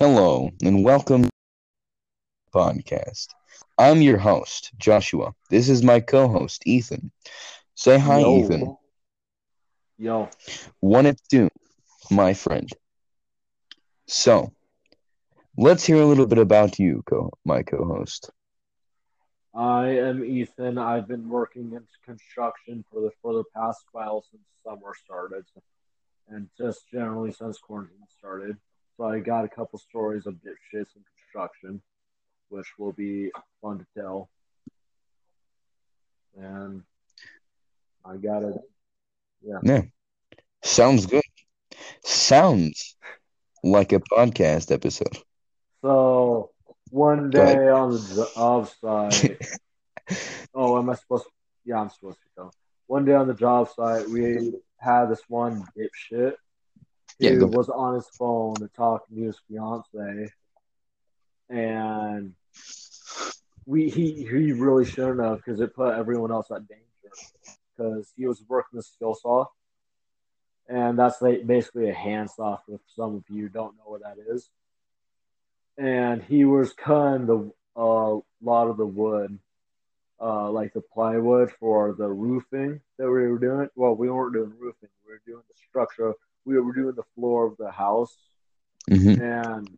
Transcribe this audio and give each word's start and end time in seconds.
Hello 0.00 0.50
and 0.64 0.84
welcome 0.84 1.24
to 1.24 1.30
the 2.34 2.58
podcast. 2.58 3.28
I'm 3.78 4.02
your 4.02 4.18
host, 4.18 4.72
Joshua. 4.78 5.34
This 5.50 5.68
is 5.68 5.82
my 5.82 6.00
co-host, 6.00 6.62
Ethan. 6.66 7.12
Say 7.74 7.98
hi, 7.98 8.20
Yo. 8.20 8.24
Ethan. 8.24 8.72
Yo, 9.98 10.30
One 10.80 11.06
it 11.06 11.20
do, 11.30 11.48
my 12.10 12.34
friend. 12.34 12.68
So, 14.06 14.52
let's 15.56 15.84
hear 15.86 16.02
a 16.02 16.06
little 16.06 16.26
bit 16.26 16.38
about 16.38 16.78
you, 16.78 17.02
co- 17.06 17.30
my 17.44 17.62
co-host. 17.62 18.30
I 19.54 19.88
am 19.90 20.24
Ethan. 20.24 20.78
I've 20.78 21.08
been 21.08 21.28
working 21.28 21.72
in 21.72 21.86
construction 22.04 22.84
for 22.90 23.00
the 23.02 23.10
for 23.22 23.34
the 23.34 23.44
past 23.54 23.84
while 23.92 24.22
since 24.22 24.46
summer 24.64 24.94
started, 24.94 25.44
and 26.28 26.50
just 26.56 26.88
generally 26.90 27.32
since 27.32 27.58
quarantine 27.58 28.06
started. 28.08 28.58
So 29.00 29.06
I 29.06 29.18
got 29.18 29.46
a 29.46 29.48
couple 29.48 29.78
stories 29.78 30.26
of 30.26 30.34
dipshits 30.34 30.94
in 30.94 31.02
construction, 31.16 31.80
which 32.50 32.66
will 32.78 32.92
be 32.92 33.32
fun 33.62 33.78
to 33.78 33.86
tell. 33.96 34.28
And 36.38 36.82
I 38.04 38.18
got 38.18 38.42
it. 38.42 38.60
Yeah, 39.42 39.60
Yeah. 39.62 39.82
sounds 40.62 41.06
good. 41.06 41.22
Sounds 42.04 42.94
like 43.64 43.94
a 43.94 44.00
podcast 44.00 44.70
episode. 44.70 45.16
So 45.80 46.50
one 46.90 47.30
day 47.30 47.68
on 47.68 47.92
the 47.92 48.30
job 48.34 48.68
site. 48.68 49.38
oh, 50.54 50.78
am 50.78 50.90
I 50.90 50.94
supposed? 50.96 51.24
To, 51.24 51.30
yeah, 51.64 51.80
I'm 51.80 51.88
supposed 51.88 52.18
to 52.18 52.28
go. 52.36 52.50
One 52.86 53.06
day 53.06 53.14
on 53.14 53.28
the 53.28 53.34
job 53.34 53.70
site, 53.74 54.10
we 54.10 54.52
had 54.78 55.06
this 55.06 55.22
one 55.26 55.66
dipshit 55.74 56.34
Yeah, 57.20 57.32
who 57.32 57.46
was 57.46 57.68
on 57.68 57.94
his 57.96 58.08
phone 58.18 58.54
to 58.60 58.68
talk 58.68 59.06
to 59.08 59.14
his 59.14 59.38
fiance, 59.46 60.32
and 61.50 62.34
we 63.66 63.90
he 63.90 64.26
he 64.26 64.52
really 64.52 64.86
shouldn't 64.86 65.20
have 65.20 65.36
because 65.38 65.60
it 65.60 65.74
put 65.74 65.94
everyone 65.94 66.32
else 66.32 66.50
at 66.50 66.66
danger 66.66 66.84
because 67.76 68.12
he 68.16 68.26
was 68.26 68.42
working 68.48 68.78
the 68.78 68.82
skill 68.82 69.14
saw, 69.14 69.44
and 70.68 70.98
that's 70.98 71.20
like 71.20 71.46
basically 71.46 71.90
a 71.90 71.94
handsaw 71.94 72.58
if 72.68 72.80
some 72.96 73.16
of 73.16 73.24
you 73.28 73.50
don't 73.50 73.76
know 73.76 73.84
what 73.84 74.02
that 74.02 74.16
is. 74.32 74.48
And 75.76 76.22
he 76.22 76.46
was 76.46 76.72
cutting 76.72 77.26
the 77.26 77.52
a 77.76 78.18
lot 78.42 78.68
of 78.68 78.76
the 78.78 78.86
wood, 78.86 79.38
uh, 80.20 80.50
like 80.50 80.72
the 80.72 80.80
plywood 80.80 81.50
for 81.60 81.92
the 81.92 82.08
roofing 82.08 82.80
that 82.98 83.04
we 83.04 83.28
were 83.28 83.38
doing. 83.38 83.68
Well, 83.76 83.94
we 83.94 84.10
weren't 84.10 84.34
doing 84.34 84.52
roofing; 84.58 84.88
we 85.06 85.12
were 85.12 85.22
doing 85.26 85.42
the 85.48 85.54
structure. 85.68 86.14
We 86.44 86.58
were 86.58 86.72
doing 86.72 86.94
the 86.94 87.04
floor 87.14 87.46
of 87.46 87.56
the 87.58 87.70
house, 87.70 88.16
hmm 88.88 89.20
and 89.20 89.68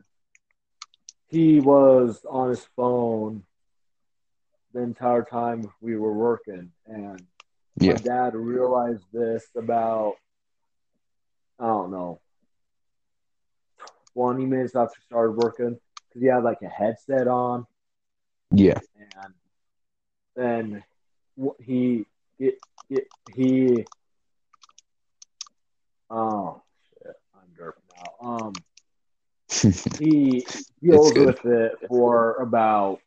he 1.28 1.60
was 1.60 2.24
on 2.28 2.50
his 2.50 2.64
phone 2.76 3.42
the 4.72 4.80
entire 4.80 5.22
time 5.24 5.70
we 5.80 5.96
were 5.96 6.12
working. 6.12 6.70
And 6.86 7.26
Yeah. 7.80 7.94
my 7.94 7.98
dad 7.98 8.34
realized 8.34 9.04
this 9.12 9.44
about 9.56 10.14
I 11.58 11.66
don't 11.66 11.90
know 11.90 12.20
twenty 14.14 14.44
minutes 14.46 14.74
after 14.76 14.94
he 14.98 15.04
started 15.06 15.32
working 15.32 15.78
because 16.08 16.22
he 16.22 16.28
had 16.28 16.44
like 16.44 16.62
a 16.62 16.68
headset 16.68 17.28
on, 17.28 17.66
Yeah. 18.50 18.78
and 19.14 19.34
then 20.36 20.84
he 21.60 22.06
it, 22.38 22.58
it, 22.90 23.08
he 23.26 23.84
oh 26.12 26.62
shit. 27.02 27.16
I'm 27.34 27.48
derping 27.58 27.88
now 27.96 28.28
um 28.28 28.54
he 29.98 30.46
deals 30.82 31.14
with 31.14 31.44
it 31.44 31.72
for 31.88 32.34
about 32.36 33.00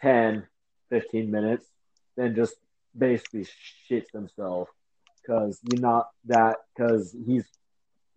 10 0.00 0.46
15 0.90 1.30
minutes 1.30 1.66
then 2.16 2.34
just 2.34 2.56
basically 2.96 3.46
shits 3.90 4.10
himself 4.12 4.68
because 5.22 5.60
you're 5.64 5.80
not 5.80 6.08
that 6.24 6.56
because 6.74 7.14
he's 7.26 7.46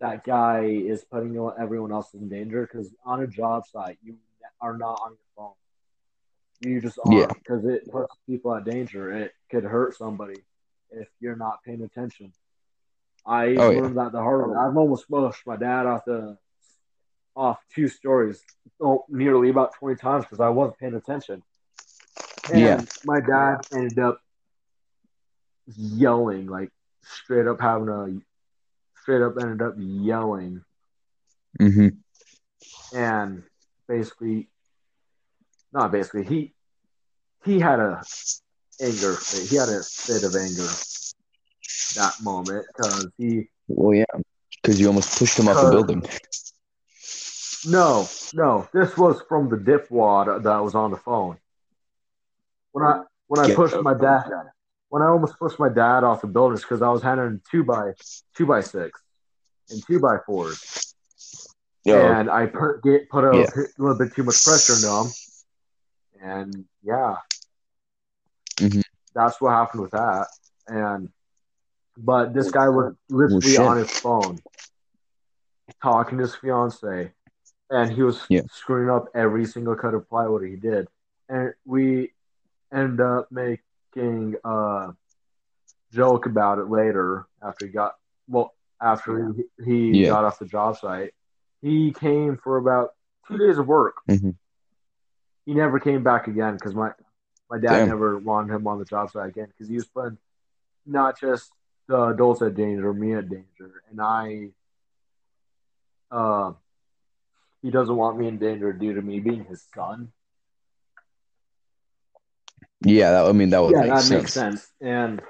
that 0.00 0.24
guy 0.24 0.64
is 0.64 1.04
putting 1.04 1.36
everyone 1.60 1.92
else 1.92 2.14
in 2.14 2.28
danger 2.28 2.62
because 2.66 2.94
on 3.04 3.22
a 3.22 3.26
job 3.26 3.66
site 3.66 3.98
you 4.02 4.16
are 4.60 4.76
not 4.76 5.00
on 5.04 5.10
your 5.10 5.18
phone. 5.36 5.52
You 6.60 6.80
just 6.80 6.98
Yeah. 7.06 7.22
aren't 7.22 7.34
because 7.34 7.64
it 7.64 7.90
puts 7.90 8.14
people 8.26 8.54
at 8.54 8.64
danger. 8.64 9.12
It 9.12 9.32
could 9.50 9.64
hurt 9.64 9.96
somebody 9.96 10.42
if 10.90 11.08
you're 11.20 11.36
not 11.36 11.62
paying 11.64 11.82
attention 11.82 12.32
i 13.26 13.46
Oh, 13.46 13.70
yeah. 13.70 13.80
learned 13.80 13.96
that 13.98 14.12
the 14.12 14.20
hard 14.20 14.48
way 14.50 14.56
i've 14.56 14.76
almost 14.76 15.08
pushed 15.08 15.46
my 15.46 15.56
dad 15.56 15.86
off 15.86 16.04
the 16.06 16.36
off 17.36 17.58
two 17.74 17.88
stories 17.88 18.42
oh, 18.80 19.04
nearly 19.08 19.50
about 19.50 19.74
20 19.74 19.96
times 19.96 20.24
because 20.24 20.40
i 20.40 20.48
wasn't 20.48 20.78
paying 20.78 20.94
attention 20.94 21.42
and 22.52 22.60
Yeah. 22.62 22.80
my 23.04 23.20
dad 23.20 23.56
ended 23.72 23.98
up 23.98 24.20
yelling 25.76 26.46
like 26.46 26.70
straight 27.02 27.46
up 27.46 27.60
having 27.60 27.88
a 27.88 29.00
straight 29.02 29.22
up 29.22 29.34
ended 29.40 29.62
up 29.62 29.74
yelling 29.78 30.64
Mm-hmm. 31.60 31.88
and 32.96 33.42
basically 33.88 34.48
not 35.72 35.90
basically 35.92 36.24
he 36.24 36.52
he 37.44 37.58
had 37.58 37.80
a 37.80 38.02
anger 38.80 39.16
he 39.48 39.56
had 39.56 39.68
a 39.68 39.82
fit 39.82 40.24
of 40.24 40.34
anger 40.36 40.68
that 41.94 42.20
moment 42.22 42.66
because 42.68 43.10
he 43.18 43.48
Well, 43.68 43.94
yeah, 43.94 44.04
because 44.62 44.80
you 44.80 44.86
almost 44.88 45.18
pushed 45.18 45.38
him 45.38 45.48
off 45.48 45.60
the 45.60 45.66
Uh, 45.66 45.70
building. 45.70 46.02
no 47.64 48.08
no 48.32 48.68
this 48.72 48.96
was 48.96 49.20
from 49.28 49.48
the 49.48 49.56
dipwad 49.56 50.42
that 50.42 50.58
was 50.58 50.74
on 50.74 50.90
the 50.90 50.96
phone 50.96 51.36
when 52.72 52.84
i 52.86 53.02
when 53.28 53.40
i 53.40 53.48
Yeah. 53.48 53.54
pushed 53.54 53.80
my 53.82 53.94
dad 53.94 54.24
when 54.88 55.02
i 55.02 55.06
almost 55.06 55.38
pushed 55.38 55.58
my 55.58 55.68
dad 55.68 56.04
off 56.04 56.20
the 56.22 56.26
building 56.26 56.56
because 56.58 56.82
i 56.82 56.88
was 56.88 57.02
handling 57.02 57.40
two 57.50 57.62
by 57.64 57.92
two 58.36 58.46
by 58.46 58.60
six 58.60 59.00
and 59.70 59.82
two 59.86 59.98
by 60.00 60.16
fours 60.26 60.58
Yeah. 61.84 62.20
and 62.20 62.30
I 62.30 62.46
put 62.46 62.82
get 62.82 63.08
put 63.08 63.24
a 63.24 63.36
Yeah. 63.38 63.46
little 63.78 63.96
bit 63.96 64.14
too 64.14 64.22
much 64.22 64.42
pressure 64.44 64.74
into 64.76 64.88
him, 64.88 65.12
and 66.20 66.64
yeah, 66.82 67.16
Mhm. 68.58 68.82
that's 69.14 69.40
what 69.40 69.50
happened 69.50 69.82
with 69.82 69.92
that. 69.92 70.26
And 70.68 71.08
but 71.96 72.32
this 72.34 72.50
guy 72.50 72.68
was 72.68 72.94
literally 73.08 73.52
shit. 73.52 73.60
on 73.60 73.76
his 73.76 73.90
phone 73.90 74.38
talking 75.82 76.18
to 76.18 76.22
his 76.22 76.34
fiance, 76.34 77.12
and 77.70 77.92
he 77.92 78.02
was 78.02 78.26
Yeah. 78.28 78.42
screwing 78.50 78.90
up 78.90 79.06
every 79.14 79.44
single 79.46 79.74
cut 79.76 79.94
of 79.94 80.08
plywood 80.08 80.42
he 80.44 80.56
did, 80.56 80.88
and 81.28 81.54
we 81.64 82.12
end 82.72 83.00
up 83.00 83.30
making 83.32 84.36
a 84.44 84.94
joke 85.92 86.26
about 86.26 86.58
it 86.58 86.68
later 86.68 87.26
after 87.42 87.66
he 87.66 87.72
got 87.72 87.96
well 88.28 88.54
after 88.80 89.32
he, 89.32 89.44
he 89.64 90.02
Yeah. 90.02 90.08
got 90.08 90.24
off 90.24 90.38
the 90.38 90.46
job 90.46 90.76
site. 90.76 91.14
He 91.60 91.92
came 91.92 92.36
for 92.38 92.56
about 92.56 92.94
two 93.26 93.36
days 93.36 93.58
of 93.58 93.66
work. 93.66 93.96
Mhm. 94.08 94.36
He 95.46 95.54
never 95.54 95.78
came 95.80 96.02
back 96.02 96.28
again 96.28 96.54
because 96.54 96.74
my 96.74 96.92
my 97.50 97.58
dad 97.58 97.78
Damn. 97.78 97.88
never 97.88 98.16
wanted 98.18 98.54
him 98.54 98.66
on 98.68 98.78
the 98.78 98.84
job 98.84 99.10
site 99.10 99.28
again 99.30 99.48
because 99.48 99.68
he 99.68 99.74
was 99.74 99.88
putting 99.88 100.18
not 100.86 101.18
just 101.18 101.52
the 101.90 102.00
adults 102.04 102.40
at 102.40 102.54
danger, 102.54 102.94
me 102.94 103.14
at 103.14 103.28
danger, 103.28 103.82
and 103.90 104.00
I. 104.00 104.50
Uh, 106.10 106.52
he 107.62 107.70
doesn't 107.70 107.94
want 107.94 108.16
me 108.16 108.28
in 108.28 108.38
danger 108.38 108.72
due 108.72 108.94
to 108.94 109.02
me 109.02 109.18
being 109.18 109.44
his 109.44 109.64
son. 109.74 110.12
Yeah, 112.82 113.10
that, 113.10 113.26
I 113.26 113.32
mean 113.32 113.50
that 113.50 113.60
would 113.60 113.72
yeah, 113.72 113.80
make 113.80 113.90
that 113.90 114.02
sense. 114.02 114.10
makes 114.10 114.32
sense. 114.32 114.68
And 114.80 115.20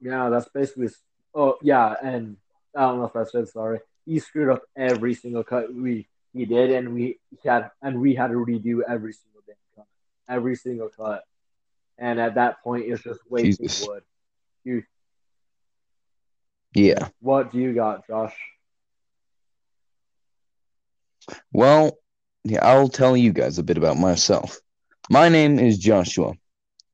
yeah, 0.00 0.30
that's 0.30 0.48
basically. 0.48 0.88
Oh 1.34 1.56
yeah, 1.62 1.94
and 2.02 2.38
I 2.74 2.80
don't 2.80 2.98
know 2.98 3.04
if 3.04 3.14
I 3.14 3.24
said 3.24 3.48
sorry. 3.48 3.80
He 4.06 4.18
screwed 4.20 4.50
up 4.50 4.62
every 4.74 5.14
single 5.14 5.44
cut 5.44 5.72
we 5.72 6.08
he 6.32 6.46
did, 6.46 6.70
and 6.70 6.94
we 6.94 7.20
had 7.44 7.70
and 7.82 8.00
we 8.00 8.14
had 8.14 8.28
to 8.28 8.36
redo 8.36 8.80
every 8.88 9.12
single 9.12 9.42
damn 9.46 9.56
cut, 9.76 9.86
every 10.28 10.56
single 10.56 10.88
cut. 10.88 11.24
And 11.98 12.18
at 12.18 12.36
that 12.36 12.62
point, 12.64 12.86
it's 12.86 13.02
just 13.02 13.20
wasting 13.28 13.68
Jesus. 13.68 13.86
wood. 13.86 14.02
You, 14.64 14.82
Yeah. 16.74 17.08
what 17.20 17.52
do 17.52 17.58
you 17.58 17.72
got, 17.72 18.06
Josh? 18.06 18.34
Well, 21.52 21.96
yeah, 22.44 22.64
I'll 22.66 22.88
tell 22.88 23.16
you 23.16 23.32
guys 23.32 23.58
a 23.58 23.62
bit 23.62 23.78
about 23.78 23.96
myself. 23.96 24.58
My 25.10 25.28
name 25.28 25.58
is 25.58 25.78
Joshua. 25.78 26.34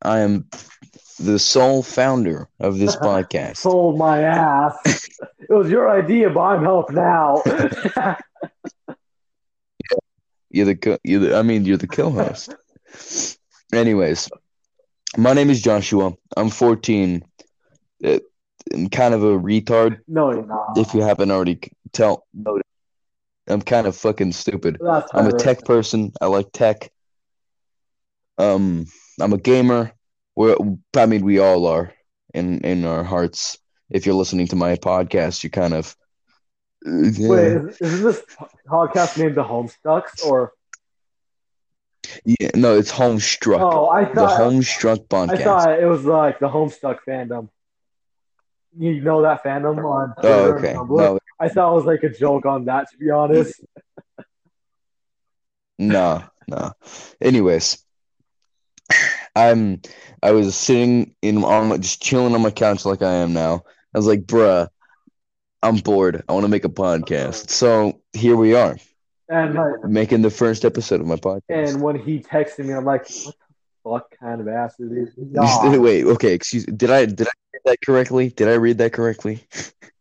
I 0.03 0.21
am 0.21 0.47
the 1.19 1.38
sole 1.38 1.82
founder 1.82 2.49
of 2.61 2.79
this 2.79 2.94
podcast. 3.03 3.59
Sold 3.59 3.99
my 3.99 4.23
ass. 4.23 4.75
it 5.38 5.53
was 5.53 5.71
your 5.71 5.91
idea, 5.91 6.31
but 6.31 6.41
I'm 6.41 6.62
helping 6.62 6.99
out. 6.99 7.43
You're 10.50 10.67
the 10.67 10.76
co- 10.76 10.99
you're 11.05 11.21
the, 11.21 11.37
I 11.37 11.43
mean 11.43 11.65
you're 11.65 11.76
the 11.76 11.87
co-host. 11.87 12.55
Anyways, 13.73 14.29
my 15.17 15.33
name 15.33 15.50
is 15.50 15.62
Joshua. 15.62 16.12
I'm 16.37 16.50
14. 16.50 17.23
Uh, 18.05 18.19
Uh, 18.73 18.77
I'm 18.77 18.89
kind 18.89 19.15
of 19.15 19.23
a 19.23 19.39
retard. 19.39 20.01
no, 20.07 20.33
you're 20.33 20.47
not. 20.47 20.77
If 20.77 20.95
you 20.95 21.03
haven't 21.03 21.31
already 21.31 21.61
tell 21.93 22.27
noted. 22.35 22.65
I'm 23.49 23.62
kind 23.62 23.87
of 23.87 23.97
fucking 23.97 24.33
stupid. 24.33 24.79
That's 24.81 25.11
I'm 25.12 25.27
a 25.27 25.33
tech 25.33 25.65
person. 25.65 26.12
I 26.21 26.27
like 26.27 26.53
tech. 26.53 26.91
Um, 28.39 28.87
I'm 29.21 29.33
a 29.33 29.39
gamer. 29.39 29.93
We're, 30.37 30.57
I 30.97 31.07
mean, 31.07 31.25
we 31.25 31.39
all 31.41 31.67
are 31.67 31.93
in 32.33 32.61
in 32.61 32.85
our 32.85 33.03
hearts. 33.03 33.59
If 33.91 34.07
you're 34.07 34.15
listening 34.15 34.47
to 34.49 34.57
my 34.57 34.77
podcast, 34.77 35.43
you 35.43 35.51
kind 35.51 35.75
of. 35.75 35.97
Wait, 36.85 37.19
is, 37.19 37.81
isn't 37.81 38.05
this 38.05 38.23
podcast 38.67 39.19
named 39.19 39.35
the 39.35 39.45
Homestucks 39.45 40.25
or? 40.25 40.53
Yeah, 42.25 42.51
no, 42.55 42.79
it's 42.79 42.93
Homestruck. 42.93 43.61
Oh, 43.61 43.89
I 43.89 44.05
thought 44.05 44.15
the 44.15 44.45
Homestruck 44.45 45.31
I 45.31 45.37
thought 45.37 45.79
it 45.79 45.87
was 45.87 46.05
like 46.05 46.39
the 46.39 46.49
Homestuck 46.49 46.99
fandom. 47.07 47.51
You 48.79 49.01
know 49.01 49.23
that 49.23 49.43
fandom 49.43 49.83
oh, 49.83 49.89
on 49.89 50.15
Twitter 50.15 50.29
oh, 50.35 50.53
okay. 50.57 50.75
No, 50.75 51.19
I 51.39 51.49
thought 51.49 51.73
it 51.73 51.75
was 51.75 51.85
like 51.85 52.03
a 52.03 52.09
joke 52.09 52.47
on 52.47 52.67
that. 52.67 52.91
To 52.91 52.97
be 52.99 53.11
honest, 53.11 53.61
no, 55.79 56.23
no. 56.47 56.73
Anyways, 57.21 57.85
I'm. 59.35 59.81
I 60.23 60.33
was 60.33 60.55
sitting 60.55 61.15
in 61.23 61.43
on 61.43 61.81
just 61.81 62.03
chilling 62.03 62.35
on 62.35 62.43
my 62.43 62.51
couch 62.51 62.85
like 62.85 63.03
I 63.03 63.15
am 63.15 63.33
now. 63.33 63.65
I 63.95 63.99
was 63.99 64.07
like, 64.07 64.23
bruh, 64.23 64.69
I'm 65.63 65.77
bored. 65.77 66.23
I 66.29 66.33
want 66.33 66.45
to 66.45 66.49
make 66.49 66.65
a 66.65 66.71
podcast. 66.71 67.51
So 67.51 68.01
here 68.13 68.37
we 68.37 68.55
are, 68.55 68.77
and 69.29 69.55
like, 69.55 69.85
making 69.85 70.23
the 70.23 70.31
first 70.31 70.65
episode 70.65 71.01
of 71.01 71.07
my 71.07 71.17
podcast. 71.17 71.43
and 71.49 71.83
when 71.83 71.99
he 71.99 72.21
texted 72.21 72.67
me, 72.67 72.75
I'm 72.75 72.85
like, 72.85 73.09
what 73.25 73.35
the 73.35 73.91
fuck 73.91 74.21
kind 74.21 74.41
of 74.41 74.49
ass 74.49 74.79
is 74.79 74.91
this? 74.91 75.15
Nah. 75.17 75.79
Wait, 75.79 76.05
okay, 76.05 76.35
excuse. 76.35 76.65
Did 76.67 76.91
I 76.91 77.07
did 77.07 77.27
I 77.27 77.33
read 77.50 77.50
that 77.65 77.79
correctly? 77.85 78.31
Did 78.31 78.49
I 78.49 78.55
read 78.55 78.79
that 78.79 78.93
correctly? 78.93 79.45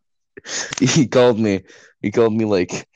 he 0.79 1.07
called 1.07 1.39
me. 1.39 1.63
He 2.01 2.11
called 2.11 2.33
me 2.33 2.45
like, 2.45 2.88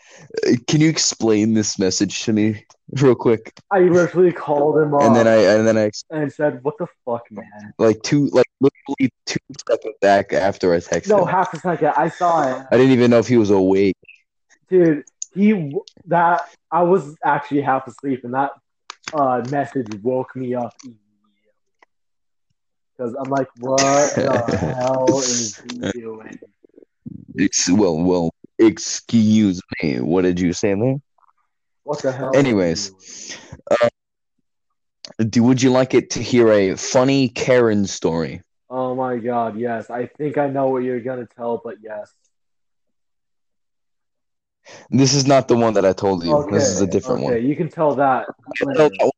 "Uh, 0.48 0.51
"Can 0.68 0.81
you 0.81 0.89
explain 0.89 1.54
this 1.54 1.77
message 1.77 2.24
to 2.24 2.33
me 2.33 2.65
real 3.01 3.15
quick?" 3.15 3.54
I 3.71 3.80
literally 3.81 4.31
called 4.31 4.77
him 4.77 4.94
And 4.94 5.15
then 5.15 5.27
I 5.27 5.36
and 5.36 5.68
then 5.68 5.77
I 5.77 5.92
and 6.10 6.31
said, 6.31 6.63
"What 6.63 6.77
the 6.77 6.88
fuck, 7.06 7.30
man?" 7.31 7.74
like 7.80 8.01
two 8.04 8.27
like 8.27 8.45
literally 8.62 9.12
two 9.25 9.39
seconds 9.69 9.95
back 10.01 10.31
after 10.33 10.74
I 10.74 10.77
texted 10.77 11.10
No, 11.10 11.24
him. 11.24 11.27
half 11.27 11.54
a 11.54 11.60
second. 11.60 11.94
I 11.98 12.10
saw 12.10 12.50
it, 12.56 12.65
I 12.71 12.77
didn't 12.77 12.94
even 12.94 13.12
know 13.12 13.19
if 13.19 13.27
he 13.27 13.38
was 13.38 13.50
awake. 13.50 13.98
dude. 14.69 15.04
He 15.36 15.75
that 16.06 16.42
I 16.71 16.83
was 16.83 17.15
actually 17.25 17.62
half 17.62 17.88
asleep, 17.88 18.24
and 18.24 18.36
that 18.36 18.51
uh, 19.13 19.44
message 19.50 19.88
woke 20.01 20.36
me 20.36 20.54
up 20.54 20.74
because 22.95 23.16
I'm 23.16 23.30
like, 23.30 23.48
"What 23.60 24.16
the 24.16 24.57
hell 24.78 25.19
is 25.19 25.57
he 25.57 25.92
doing?" 25.92 26.40
It's, 27.36 27.69
well, 27.69 27.98
well, 27.98 28.34
excuse 28.60 29.62
me. 29.81 30.00
What 30.00 30.22
did 30.24 30.40
you 30.40 30.54
say 30.54 30.74
there? 30.75 30.95
What 31.84 32.01
the 32.01 32.12
hell? 32.12 32.36
Anyways. 32.36 32.90
doing? 32.90 33.40
Uh, 33.72 33.90
do 35.30 35.44
would 35.44 35.62
you 35.62 35.69
like 35.69 35.94
it 35.94 36.12
to 36.12 36.24
hear 36.24 36.50
a 36.51 36.75
funny 36.75 37.30
Karen 37.30 37.86
story? 37.86 38.42
Oh 38.69 38.96
my 38.96 39.18
god, 39.18 39.57
yes. 39.57 39.89
I 39.89 40.07
think 40.07 40.38
I 40.38 40.48
know 40.48 40.69
what 40.69 40.84
you're 40.84 41.01
gonna 41.01 41.28
tell, 41.28 41.62
but 41.63 41.78
yes. 41.81 42.12
This 44.89 45.13
is 45.13 45.28
not 45.28 45.48
the 45.48 45.56
one 45.57 45.74
that 45.74 45.86
I 45.86 45.94
told 45.94 46.24
you. 46.24 46.34
Okay, 46.34 46.56
this 46.56 46.69
is 46.69 46.81
a 46.81 46.88
different 46.88 47.24
okay, 47.24 47.39
one. 47.39 47.46
you 47.46 47.56
can 47.56 47.69
tell 47.69 47.96
that. 47.96 48.28
I'll 48.66 48.75
tell, 48.75 48.89
that 48.89 49.12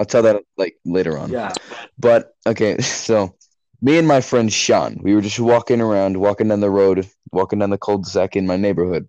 I'll 0.00 0.06
tell 0.06 0.22
that 0.22 0.42
like 0.56 0.76
later 0.84 1.18
on. 1.18 1.30
Yeah. 1.30 1.52
But 1.98 2.34
okay, 2.46 2.78
so 2.80 3.34
me 3.80 3.98
and 3.98 4.08
my 4.08 4.20
friend 4.20 4.52
Sean, 4.52 4.98
we 5.02 5.14
were 5.14 5.20
just 5.20 5.40
walking 5.40 5.80
around, 5.80 6.16
walking 6.16 6.48
down 6.48 6.60
the 6.60 6.70
road, 6.70 7.08
walking 7.32 7.58
down 7.58 7.70
the 7.70 7.78
cul-de-sac 7.78 8.36
in 8.36 8.46
my 8.46 8.56
neighborhood, 8.56 9.08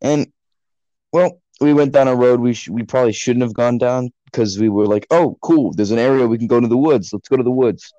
and 0.00 0.30
well, 1.12 1.40
we 1.60 1.72
went 1.72 1.92
down 1.92 2.08
a 2.08 2.14
road 2.14 2.40
we 2.40 2.54
sh- 2.54 2.68
we 2.68 2.82
probably 2.82 3.12
shouldn't 3.12 3.42
have 3.42 3.54
gone 3.54 3.78
down 3.78 4.10
because 4.26 4.58
we 4.58 4.68
were 4.68 4.86
like, 4.86 5.06
oh, 5.10 5.38
cool, 5.42 5.72
there's 5.72 5.90
an 5.90 5.98
area 5.98 6.26
we 6.26 6.38
can 6.38 6.46
go 6.46 6.60
to 6.60 6.68
the 6.68 6.76
woods. 6.76 7.12
Let's 7.12 7.28
go 7.28 7.36
to 7.36 7.42
the 7.42 7.50
woods. 7.50 7.92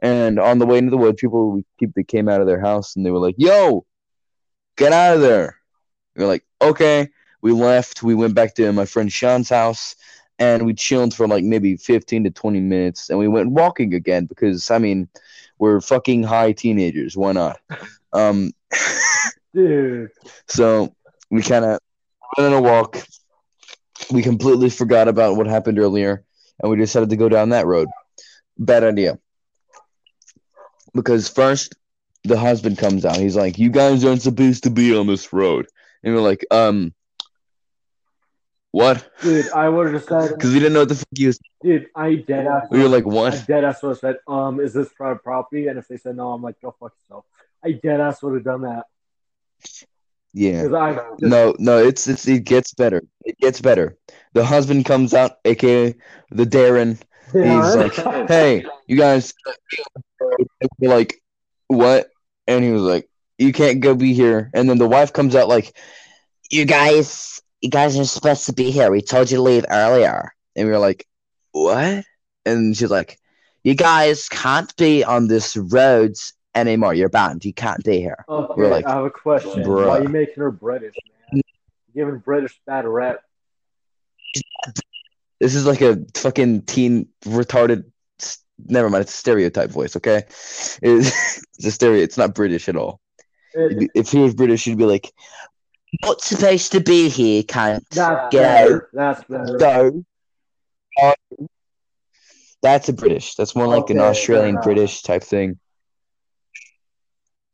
And 0.00 0.38
on 0.38 0.58
the 0.58 0.66
way 0.66 0.78
into 0.78 0.90
the 0.90 0.96
woods, 0.96 1.20
people 1.20 1.50
we 1.50 1.64
people 1.78 2.02
came 2.04 2.28
out 2.28 2.40
of 2.40 2.46
their 2.46 2.60
house 2.60 2.96
and 2.96 3.04
they 3.06 3.10
were 3.10 3.18
like, 3.18 3.36
"Yo, 3.38 3.86
get 4.76 4.92
out 4.92 5.16
of 5.16 5.22
there!" 5.22 5.58
We 6.16 6.24
are 6.24 6.28
like, 6.28 6.44
"Okay." 6.60 7.08
We 7.42 7.50
left. 7.52 8.04
We 8.04 8.14
went 8.14 8.36
back 8.36 8.54
to 8.54 8.72
my 8.72 8.84
friend 8.84 9.12
Sean's 9.12 9.48
house 9.48 9.96
and 10.42 10.66
we 10.66 10.74
chilled 10.74 11.14
for 11.14 11.28
like 11.28 11.44
maybe 11.44 11.76
15 11.76 12.24
to 12.24 12.30
20 12.30 12.60
minutes 12.60 13.10
and 13.10 13.18
we 13.18 13.28
went 13.28 13.50
walking 13.50 13.94
again 13.94 14.26
because 14.26 14.70
i 14.70 14.78
mean 14.78 15.08
we're 15.62 15.80
fucking 15.80 16.24
high 16.24 16.50
teenagers. 16.50 17.16
Why 17.16 17.32
not? 17.32 17.60
Um 18.14 18.52
Dude. 19.54 20.10
so 20.46 20.94
we 21.30 21.40
kind 21.40 21.64
of 21.64 21.78
went 22.36 22.52
on 22.52 22.58
a 22.58 22.60
walk. 22.60 22.98
We 24.10 24.20
completely 24.20 24.68
forgot 24.68 25.08
about 25.08 25.36
what 25.36 25.46
happened 25.46 25.78
earlier 25.78 26.22
and 26.60 26.70
we 26.70 26.76
decided 26.76 27.08
to 27.08 27.16
go 27.16 27.30
down 27.30 27.48
that 27.50 27.64
road. 27.64 27.88
Bad 28.58 28.84
idea. 28.84 29.18
Because 30.94 31.30
first 31.30 31.74
the 32.24 32.36
husband 32.36 32.76
comes 32.76 33.06
out. 33.06 33.16
He's 33.16 33.34
like 33.34 33.58
you 33.58 33.70
guys 33.70 34.04
aren't 34.04 34.20
supposed 34.20 34.64
to 34.64 34.70
be 34.70 34.94
on 34.94 35.06
this 35.06 35.32
road. 35.32 35.66
And 36.02 36.14
we're 36.14 36.20
like 36.20 36.44
um 36.50 36.92
what 38.72 39.06
Dude, 39.20 39.50
I 39.50 39.68
would 39.68 39.86
have 39.86 39.94
just 39.94 40.08
said 40.08 40.30
because 40.30 40.52
we 40.52 40.58
didn't 40.58 40.72
know 40.72 40.80
what 40.80 40.88
the 40.88 40.94
fuck 40.96 41.06
he 41.14 41.26
was 41.26 41.38
dude, 41.62 41.86
I 41.94 42.16
dead 42.16 42.46
ass 42.46 42.66
we 42.70 42.82
were 42.82 42.88
like 42.88 43.04
I 43.04 43.08
what 43.08 43.44
dead 43.46 43.64
ass 43.64 43.82
would 43.82 43.90
have 43.90 43.98
said, 43.98 44.16
um, 44.26 44.60
is 44.60 44.72
this 44.72 44.88
private 44.88 45.22
property? 45.22 45.68
And 45.68 45.78
if 45.78 45.86
they 45.88 45.98
said 45.98 46.16
no, 46.16 46.32
I'm 46.32 46.42
like, 46.42 46.60
go 46.60 46.74
fuck 46.80 46.92
yourself. 47.02 47.24
I 47.62 47.72
dead 47.72 48.00
ass 48.00 48.22
would 48.22 48.34
have 48.34 48.44
done 48.44 48.62
that. 48.62 48.86
yeah 50.32 50.64
I 50.74 50.98
No, 51.20 51.54
no, 51.58 51.78
it's 51.78 52.08
it's 52.08 52.26
it 52.26 52.44
gets 52.44 52.72
better. 52.72 53.02
It 53.24 53.38
gets 53.38 53.60
better. 53.60 53.96
The 54.32 54.44
husband 54.44 54.86
comes 54.86 55.12
out, 55.12 55.32
aka 55.44 55.94
the 56.30 56.44
Darren. 56.44 56.98
He's 57.32 57.76
like, 57.76 57.94
"Hey, 58.28 58.64
you 58.86 58.96
guys," 58.96 59.32
like, 60.80 61.20
"What?" 61.68 62.08
And 62.46 62.64
he 62.64 62.70
was 62.70 62.82
like, 62.82 63.08
"You 63.38 63.52
can't 63.52 63.80
go 63.80 63.94
be 63.94 64.12
here." 64.14 64.50
And 64.54 64.68
then 64.68 64.78
the 64.78 64.88
wife 64.88 65.12
comes 65.12 65.34
out 65.34 65.48
like, 65.48 65.74
"You 66.50 66.64
guys, 66.64 67.41
you 67.62 67.70
guys 67.70 67.98
are 67.98 68.04
supposed 68.04 68.46
to 68.46 68.52
be 68.52 68.70
here. 68.70 68.90
We 68.90 69.00
told 69.00 69.30
you 69.30 69.38
to 69.38 69.42
leave 69.42 69.64
earlier." 69.70 70.32
And 70.54 70.66
we 70.66 70.72
were 70.72 70.78
like, 70.78 71.06
"What?" 71.52 72.04
And 72.44 72.76
she's 72.76 72.90
like, 72.90 73.18
"You 73.64 73.74
guys 73.74 74.28
can't 74.28 74.74
be 74.76 75.04
on 75.04 75.28
this 75.28 75.56
road 75.56 76.16
anymore. 76.54 76.92
You're 76.92 77.08
banned. 77.08 77.44
You 77.44 77.54
can't 77.54 77.82
be 77.84 78.00
here." 78.00 78.24
Okay, 78.28 78.54
We're 78.56 78.68
like, 78.68 78.86
I 78.86 78.96
have 78.96 79.04
a 79.04 79.10
question. 79.10 79.62
bruh. 79.64 79.86
Why 79.88 79.98
are 79.98 80.02
you 80.02 80.08
making 80.08 80.42
her 80.42 80.50
British, 80.50 80.94
man? 81.32 81.42
You're 81.94 82.06
giving 82.06 82.20
British 82.20 82.60
bad 82.66 82.84
rep. 82.86 83.22
This 85.40 85.54
is 85.54 85.66
like 85.66 85.80
a 85.80 85.98
fucking 86.14 86.62
teen 86.62 87.08
retarded. 87.24 87.84
Never 88.64 88.88
mind, 88.88 89.02
it's 89.02 89.14
a 89.14 89.16
stereotype 89.16 89.70
voice. 89.70 89.96
Okay, 89.96 90.22
it's, 90.82 91.38
it's 91.58 91.66
a 91.66 91.70
stereo. 91.70 92.02
It's 92.02 92.16
not 92.18 92.34
British 92.34 92.68
at 92.68 92.76
all. 92.76 93.00
It, 93.54 93.90
If 93.94 94.10
he 94.12 94.18
was 94.20 94.34
British, 94.34 94.64
he'd 94.64 94.78
be 94.78 94.84
like, 94.84 95.12
"Not 96.00 96.22
supposed 96.22 96.72
to 96.72 96.80
be 96.80 97.08
here, 97.08 97.42
can't 97.42 97.84
that's 97.90 98.34
better. 98.34 98.88
That's 98.92 99.24
better. 99.24 99.56
go." 99.58 100.04
Um, 101.02 101.48
That's 102.62 102.88
a 102.88 102.92
British. 102.92 103.34
That's 103.34 103.56
more 103.56 103.66
like 103.66 103.90
an 103.90 103.98
Australian. 103.98 104.58
British 104.62 105.02
type 105.02 105.22
thing. 105.24 105.58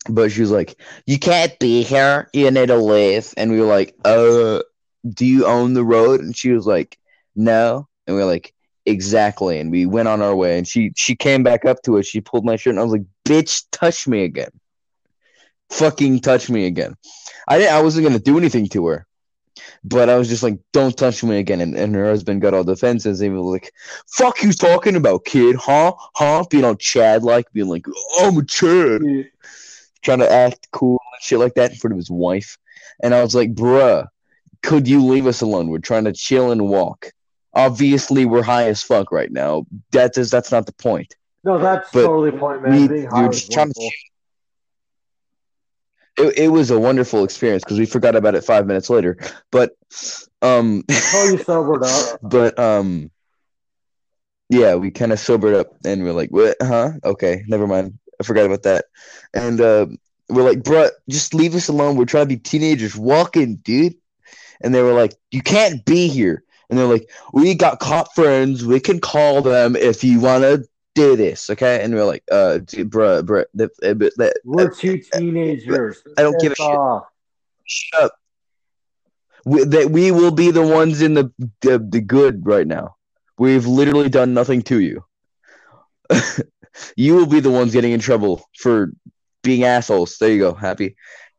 But 0.09 0.31
she 0.31 0.41
was 0.43 0.51
like, 0.51 0.79
"You 1.07 1.19
can't 1.19 1.59
be 1.59 1.83
here. 1.83 2.29
You 2.33 2.51
need 2.51 2.67
to 2.67 2.77
leave." 2.77 3.33
And 3.37 3.51
we 3.51 3.61
were 3.61 3.67
like, 3.67 3.95
"Uh, 4.05 4.63
do 5.09 5.27
you 5.27 5.47
own 5.47 5.75
the 5.75 5.85
road?" 5.85 6.21
And 6.21 6.37
she 6.37 6.51
was 6.51 6.67
like, 6.67 6.99
"No." 7.35 7.89
And 8.07 8.17
we 8.17 8.23
were 8.23 8.29
like, 8.29 8.55
"Exactly." 8.87 9.59
And 9.61 9.71
we 9.71 9.87
went 9.87 10.09
on 10.09 10.23
our 10.23 10.35
way. 10.35 10.59
And 10.59 10.67
she 10.69 10.93
she 10.97 11.17
came 11.17 11.43
back 11.43 11.65
up 11.65 11.83
to 11.83 11.99
us. 11.99 12.07
She 12.07 12.21
pulled 12.21 12.45
my 12.45 12.57
shirt, 12.57 12.73
and 12.73 12.81
I 12.81 12.85
was 12.85 12.93
like, 12.93 13.07
"Bitch, 13.27 13.65
touch 13.73 14.07
me 14.07 14.25
again. 14.25 14.51
Fucking 15.71 16.21
touch 16.21 16.49
me 16.51 16.67
again." 16.67 16.95
I 17.47 17.59
didn't. 17.59 17.73
I 17.75 17.83
wasn't 17.83 18.07
gonna 18.07 18.19
do 18.19 18.39
anything 18.39 18.69
to 18.71 18.87
her, 18.89 19.07
but 19.85 20.09
I 20.09 20.17
was 20.17 20.29
just 20.29 20.43
like, 20.43 20.59
"Don't 20.73 20.97
touch 20.97 21.23
me 21.25 21.39
again." 21.39 21.61
And, 21.61 21.77
and 21.77 21.95
her 21.95 22.07
husband 22.07 22.43
got 22.43 22.55
all 22.55 22.65
defensive. 22.65 23.13
And 23.15 23.23
he 23.23 23.29
was 23.31 23.45
like, 23.45 23.73
"Fuck, 24.09 24.43
you 24.43 24.53
talking 24.53 24.97
about, 24.97 25.25
kid? 25.25 25.57
Huh? 25.57 25.95
Huh?" 26.15 26.45
Being 26.51 26.65
all 26.65 26.75
Chad 26.75 27.23
like, 27.23 27.51
being 27.53 27.69
like, 27.69 27.87
"Oh, 27.89 28.29
I'm 28.29 28.37
a 28.39 28.45
Chad." 28.45 29.01
Dude, 29.01 29.31
trying 30.03 30.19
to 30.21 30.31
act 30.31 30.69
cool 30.73 31.01
and 31.13 31.23
shit 31.23 31.39
like 31.39 31.55
that 31.55 31.73
in 31.73 31.77
front 31.77 31.93
of 31.93 31.99
his 31.99 32.11
wife. 32.11 32.57
And 33.03 33.15
I 33.15 33.23
was 33.23 33.35
like, 33.35 33.55
bruh, 33.55 34.07
could 34.63 34.87
you 34.87 35.05
leave 35.05 35.27
us 35.27 35.41
alone? 35.41 35.69
We're 35.69 35.79
trying 35.79 36.05
to 36.05 36.13
chill 36.13 36.53
and 36.53 36.69
walk. 36.69 37.13
Obviously, 37.55 38.25
we're 38.25 38.43
high 38.45 38.69
as 38.69 38.83
fuck 38.83 39.11
right 39.11 39.31
now. 39.31 39.67
That 39.91 40.17
is, 40.17 40.31
that's 40.31 40.53
not 40.53 40.67
the 40.67 40.73
point. 40.73 41.17
no, 41.45 41.59
that's 41.59 41.91
But 41.91 42.07
totally 42.07 42.31
the 42.31 42.39
point, 42.39 42.63
man. 42.63 42.73
we- 42.73 42.89
Being 42.89 43.01
we 43.03 43.07
high 43.07 43.23
were 43.23 43.29
was 43.29 43.41
just 43.41 43.53
trying 43.53 43.73
to-. 43.73 43.91
It, 46.19 46.39
it 46.39 46.49
was 46.49 46.71
a 46.71 46.79
wonderful 46.79 47.25
experience 47.25 47.65
because 47.65 47.79
we 47.79 47.87
forgot 47.87 48.17
about 48.17 48.35
it 48.35 48.45
five 48.45 48.67
minutes 48.67 48.91
later. 48.91 49.19
But, 49.51 49.73
um, 50.43 50.85
Oh, 51.15 51.31
you 51.31 51.39
sobered 51.39 51.85
up. 51.85 52.19
but, 52.23 52.59
um, 52.59 53.11
yeah, 54.51 54.75
we 54.77 54.91
kind 54.91 55.13
of 55.13 55.21
sobered 55.21 55.55
up 55.55 55.69
and 55.85 56.03
we're 56.05 56.13
like, 56.13 56.31
what? 56.31 56.57
Huh? 56.63 56.93
Okay, 57.05 57.45
never 57.49 57.67
mind. 57.67 57.99
I 58.21 58.25
forgot 58.25 58.47
about 58.47 58.63
that. 58.65 58.87
And, 59.35 59.61
uh, 59.61 59.87
we're 60.31 60.43
like, 60.45 60.61
bruh, 60.63 60.91
just 61.09 61.35
leave 61.35 61.55
us 61.55 61.69
alone. 61.69 61.97
We're 61.97 62.05
trying 62.05 62.25
to 62.25 62.29
be 62.35 62.39
teenagers 62.39 62.97
walking, 62.97 63.57
dude. 63.57 63.95
and 64.63 64.75
they 64.75 64.83
were 64.83 64.93
like, 64.95 65.15
"You 65.31 65.43
can't 65.43 65.85
be 65.85 66.09
here." 66.09 66.43
And 66.71 66.79
they're 66.79 66.87
like, 66.87 67.11
"We 67.33 67.55
got 67.55 67.81
cop 67.81 68.15
friends. 68.15 68.65
We 68.65 68.81
can 68.81 69.01
call 69.01 69.43
them 69.43 69.77
if 69.77 70.05
you 70.05 70.21
want 70.21 70.43
to 70.45 70.65
do 70.99 71.17
this, 71.17 71.51
okay?" 71.51 71.83
And 71.83 71.95
we're 71.95 72.05
like, 72.05 72.25
"Uh, 72.31 72.59
bruh, 72.63 73.23
bruh, 73.23 73.45
the, 73.55 73.71
the, 73.81 73.95
the, 74.17 74.35
We're 74.45 74.71
two 74.71 74.99
teenagers. 74.99 76.03
I 76.17 76.23
don't 76.23 76.41
give 76.41 76.53
a 76.53 76.57
shit. 76.57 76.79
shut 77.67 78.03
up. 78.03 78.15
We, 79.45 79.65
that 79.65 79.91
we 79.91 80.11
will 80.11 80.33
be 80.33 80.51
the 80.51 80.67
ones 80.67 81.01
in 81.01 81.15
the, 81.15 81.33
the 81.61 81.79
the 81.79 82.01
good 82.01 82.47
right 82.47 82.67
now. 82.67 82.97
We've 83.39 83.67
literally 83.67 84.09
done 84.09 84.35
nothing 84.35 84.63
to 84.63 84.81
you. 84.81 85.05
you 86.97 87.15
will 87.15 87.27
be 87.27 87.41
the 87.41 87.51
ones 87.51 87.73
getting 87.73 87.93
in 87.93 88.01
trouble 88.01 88.49
for 88.59 88.93
being 89.43 89.65
assholes. 89.65 90.19
There 90.19 90.31
you 90.31 90.41
go. 90.41 90.55
Happy. 90.55 90.97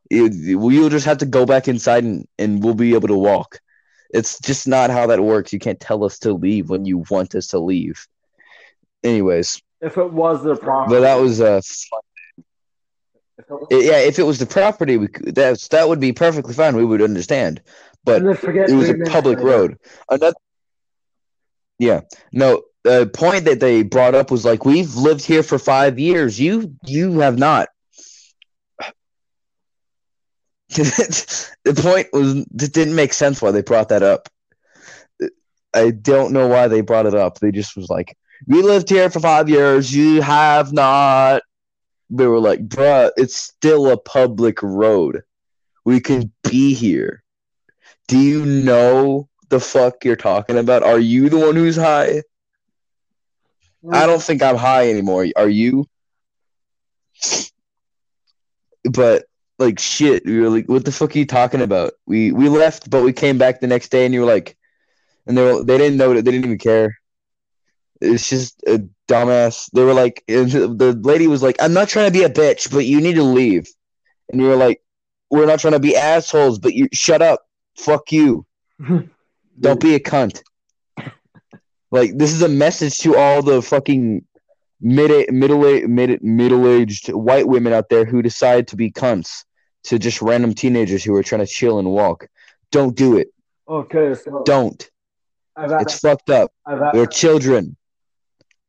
You, 0.09 0.27
you'll 0.69 0.89
just 0.89 1.05
have 1.05 1.19
to 1.19 1.25
go 1.25 1.45
back 1.45 1.67
inside 1.67 2.03
and, 2.03 2.27
and 2.39 2.63
we'll 2.63 2.73
be 2.73 2.95
able 2.95 3.09
to 3.09 3.17
walk. 3.17 3.59
It's 4.11 4.39
just 4.39 4.67
not 4.67 4.89
how 4.89 5.07
that 5.07 5.23
works. 5.23 5.53
You 5.53 5.59
can't 5.59 5.79
tell 5.79 6.03
us 6.03 6.17
to 6.19 6.33
leave 6.33 6.69
when 6.69 6.85
you 6.85 7.03
want 7.09 7.35
us 7.35 7.47
to 7.47 7.59
leave. 7.59 8.07
Anyways, 9.03 9.61
If 9.81 9.97
it 9.97 10.11
was 10.11 10.43
their 10.43 10.55
property. 10.55 10.95
but 10.95 11.01
that 11.01 11.15
was 11.21 11.39
uh 11.41 11.61
it- 13.71 13.85
yeah. 13.85 13.99
If 13.99 14.19
it 14.19 14.23
was 14.23 14.39
the 14.39 14.45
property, 14.45 14.97
we 14.97 15.07
could, 15.07 15.35
that's 15.35 15.67
that 15.69 15.87
would 15.87 15.99
be 15.99 16.11
perfectly 16.13 16.53
fine. 16.53 16.75
We 16.75 16.85
would 16.85 17.01
understand. 17.01 17.61
But 18.03 18.17
and 18.17 18.27
then 18.29 18.35
forget 18.35 18.69
it 18.69 18.75
was 18.75 18.89
a 18.89 18.95
public 19.09 19.39
road. 19.39 19.77
Another, 20.09 20.35
yeah, 21.77 22.01
no. 22.31 22.63
The 22.83 23.07
point 23.13 23.43
that 23.45 23.59
they 23.59 23.83
brought 23.83 24.15
up 24.15 24.31
was 24.31 24.45
like, 24.45 24.63
we've 24.63 24.95
lived 24.95 25.25
here 25.25 25.43
for 25.43 25.59
five 25.59 25.99
years. 25.99 26.39
You, 26.39 26.73
you 26.85 27.19
have 27.19 27.37
not. 27.37 27.67
the 30.69 31.49
point 31.75 32.07
was, 32.13 32.37
it 32.37 32.73
didn't 32.73 32.95
make 32.95 33.11
sense 33.11 33.41
why 33.41 33.51
they 33.51 33.61
brought 33.61 33.89
that 33.89 34.01
up. 34.01 34.29
I 35.73 35.91
don't 35.91 36.31
know 36.31 36.47
why 36.47 36.67
they 36.69 36.81
brought 36.81 37.05
it 37.05 37.15
up. 37.15 37.39
They 37.39 37.51
just 37.51 37.75
was 37.75 37.89
like, 37.89 38.15
we 38.47 38.61
lived 38.61 38.89
here 38.89 39.09
for 39.09 39.19
five 39.19 39.49
years. 39.49 39.93
You 39.93 40.21
have 40.21 40.73
not. 40.73 41.43
They 42.09 42.25
were 42.25 42.39
like, 42.39 42.67
bruh, 42.67 43.11
it's 43.17 43.35
still 43.35 43.91
a 43.91 43.97
public 43.97 44.61
road. 44.63 45.23
We 45.85 45.99
can 45.99 46.31
be 46.43 46.73
here. 46.73 47.23
Do 48.07 48.17
you 48.17 48.45
know 48.45 49.29
the 49.49 49.59
fuck 49.59 50.03
you're 50.03 50.15
talking 50.15 50.57
about? 50.57 50.83
Are 50.83 50.99
you 50.99 51.29
the 51.29 51.37
one 51.37 51.55
who's 51.55 51.75
high? 51.75 52.23
I 53.91 54.07
don't 54.07 54.21
think 54.21 54.41
I'm 54.41 54.57
high 54.57 54.89
anymore. 54.89 55.27
Are 55.35 55.49
you? 55.49 55.85
But 58.83 59.25
like 59.57 59.79
shit, 59.79 60.25
we 60.25 60.39
were 60.39 60.49
like, 60.49 60.67
what 60.67 60.85
the 60.85 60.91
fuck 60.91 61.15
are 61.15 61.19
you 61.19 61.25
talking 61.25 61.61
about? 61.61 61.93
We 62.05 62.31
we 62.31 62.49
left, 62.49 62.89
but 62.89 63.03
we 63.03 63.13
came 63.13 63.37
back 63.37 63.59
the 63.59 63.67
next 63.67 63.89
day, 63.89 64.05
and 64.05 64.13
you 64.13 64.21
were 64.21 64.25
like, 64.25 64.57
and 65.27 65.37
they 65.37 65.43
were, 65.43 65.63
they 65.63 65.77
didn't 65.77 65.97
know. 65.97 66.13
They 66.13 66.21
didn't 66.21 66.45
even 66.45 66.57
care. 66.57 66.98
It's 68.01 68.29
just 68.29 68.63
a 68.67 68.87
dumbass. 69.07 69.69
They 69.71 69.83
were 69.83 69.93
like, 69.93 70.23
the 70.27 70.99
lady 71.01 71.27
was 71.27 71.43
like, 71.43 71.57
I'm 71.61 71.73
not 71.73 71.89
trying 71.89 72.07
to 72.07 72.17
be 72.17 72.23
a 72.23 72.29
bitch, 72.29 72.71
but 72.71 72.85
you 72.85 73.01
need 73.01 73.15
to 73.15 73.23
leave. 73.23 73.67
And 74.31 74.41
you 74.41 74.47
were 74.47 74.55
like, 74.55 74.81
we're 75.29 75.45
not 75.45 75.59
trying 75.59 75.73
to 75.73 75.79
be 75.79 75.95
assholes, 75.95 76.59
but 76.59 76.73
you 76.73 76.87
shut 76.93 77.21
up. 77.21 77.45
Fuck 77.77 78.11
you. 78.11 78.45
Don't 79.59 79.79
be 79.79 79.95
a 79.95 79.99
cunt. 79.99 80.41
Like 81.91 82.17
this 82.17 82.31
is 82.33 82.41
a 82.41 82.49
message 82.49 82.99
to 82.99 83.17
all 83.17 83.41
the 83.41 83.61
fucking 83.61 84.25
mid 84.79 85.31
middle 85.33 85.59
mid 85.87 86.23
middle 86.23 86.67
aged 86.67 87.09
white 87.09 87.47
women 87.47 87.73
out 87.73 87.89
there 87.89 88.05
who 88.05 88.21
decide 88.21 88.67
to 88.69 88.75
be 88.75 88.91
cunts 88.91 89.43
to 89.85 89.97
just 89.97 90.21
random 90.21 90.53
teenagers 90.53 91.03
who 91.03 91.15
are 91.15 91.23
trying 91.23 91.39
to 91.39 91.47
chill 91.47 91.79
and 91.79 91.89
walk. 91.89 92.27
Don't 92.71 92.95
do 92.95 93.17
it. 93.17 93.29
Okay, 93.67 94.13
so 94.13 94.43
Don't. 94.45 94.89
I've 95.55 95.81
It's 95.81 95.99
fucked 95.99 96.29
up. 96.29 96.51
I've 96.65 96.93
They're 96.93 97.05
children. 97.05 97.75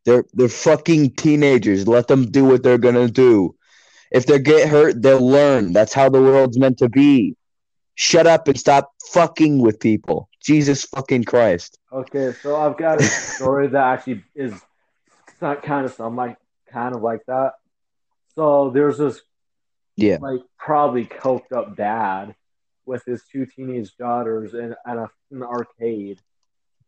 They're 0.04 0.24
they're 0.32 0.48
fucking 0.48 1.14
teenagers. 1.16 1.86
Let 1.86 2.08
them 2.08 2.30
do 2.30 2.44
what 2.44 2.62
they're 2.62 2.78
gonna 2.78 3.08
do. 3.08 3.54
If 4.10 4.26
they 4.26 4.38
get 4.38 4.68
hurt, 4.68 5.00
they'll 5.02 5.26
learn. 5.26 5.72
That's 5.72 5.92
how 5.92 6.08
the 6.08 6.20
world's 6.20 6.58
meant 6.58 6.78
to 6.78 6.88
be. 6.88 7.36
Shut 7.94 8.26
up 8.26 8.48
and 8.48 8.58
stop 8.58 8.90
fucking 9.12 9.60
with 9.60 9.78
people. 9.78 10.28
Jesus 10.42 10.84
fucking 10.86 11.24
Christ. 11.24 11.78
okay, 11.92 12.32
so 12.42 12.56
I've 12.56 12.78
got 12.78 13.00
a 13.00 13.04
story 13.36 13.68
that 13.68 13.84
actually 13.84 14.24
is 14.34 14.54
not 15.40 15.62
kind 15.62 15.84
of 15.84 15.92
some 15.92 16.16
like 16.16 16.36
kind 16.72 16.94
of 16.94 17.02
like 17.02 17.20
that. 17.26 17.52
So 18.34 18.70
there's 18.70 18.96
this 18.98 19.20
Yeah. 19.96 20.16
like 20.20 20.40
probably 20.58 21.04
coked 21.04 21.52
up 21.52 21.76
dad 21.76 22.34
with 22.86 23.04
his 23.04 23.22
two 23.30 23.44
teenage 23.46 23.94
daughters 23.96 24.54
in 24.54 24.74
at 24.86 24.96
a, 24.96 25.10
an 25.30 25.42
arcade 25.42 26.18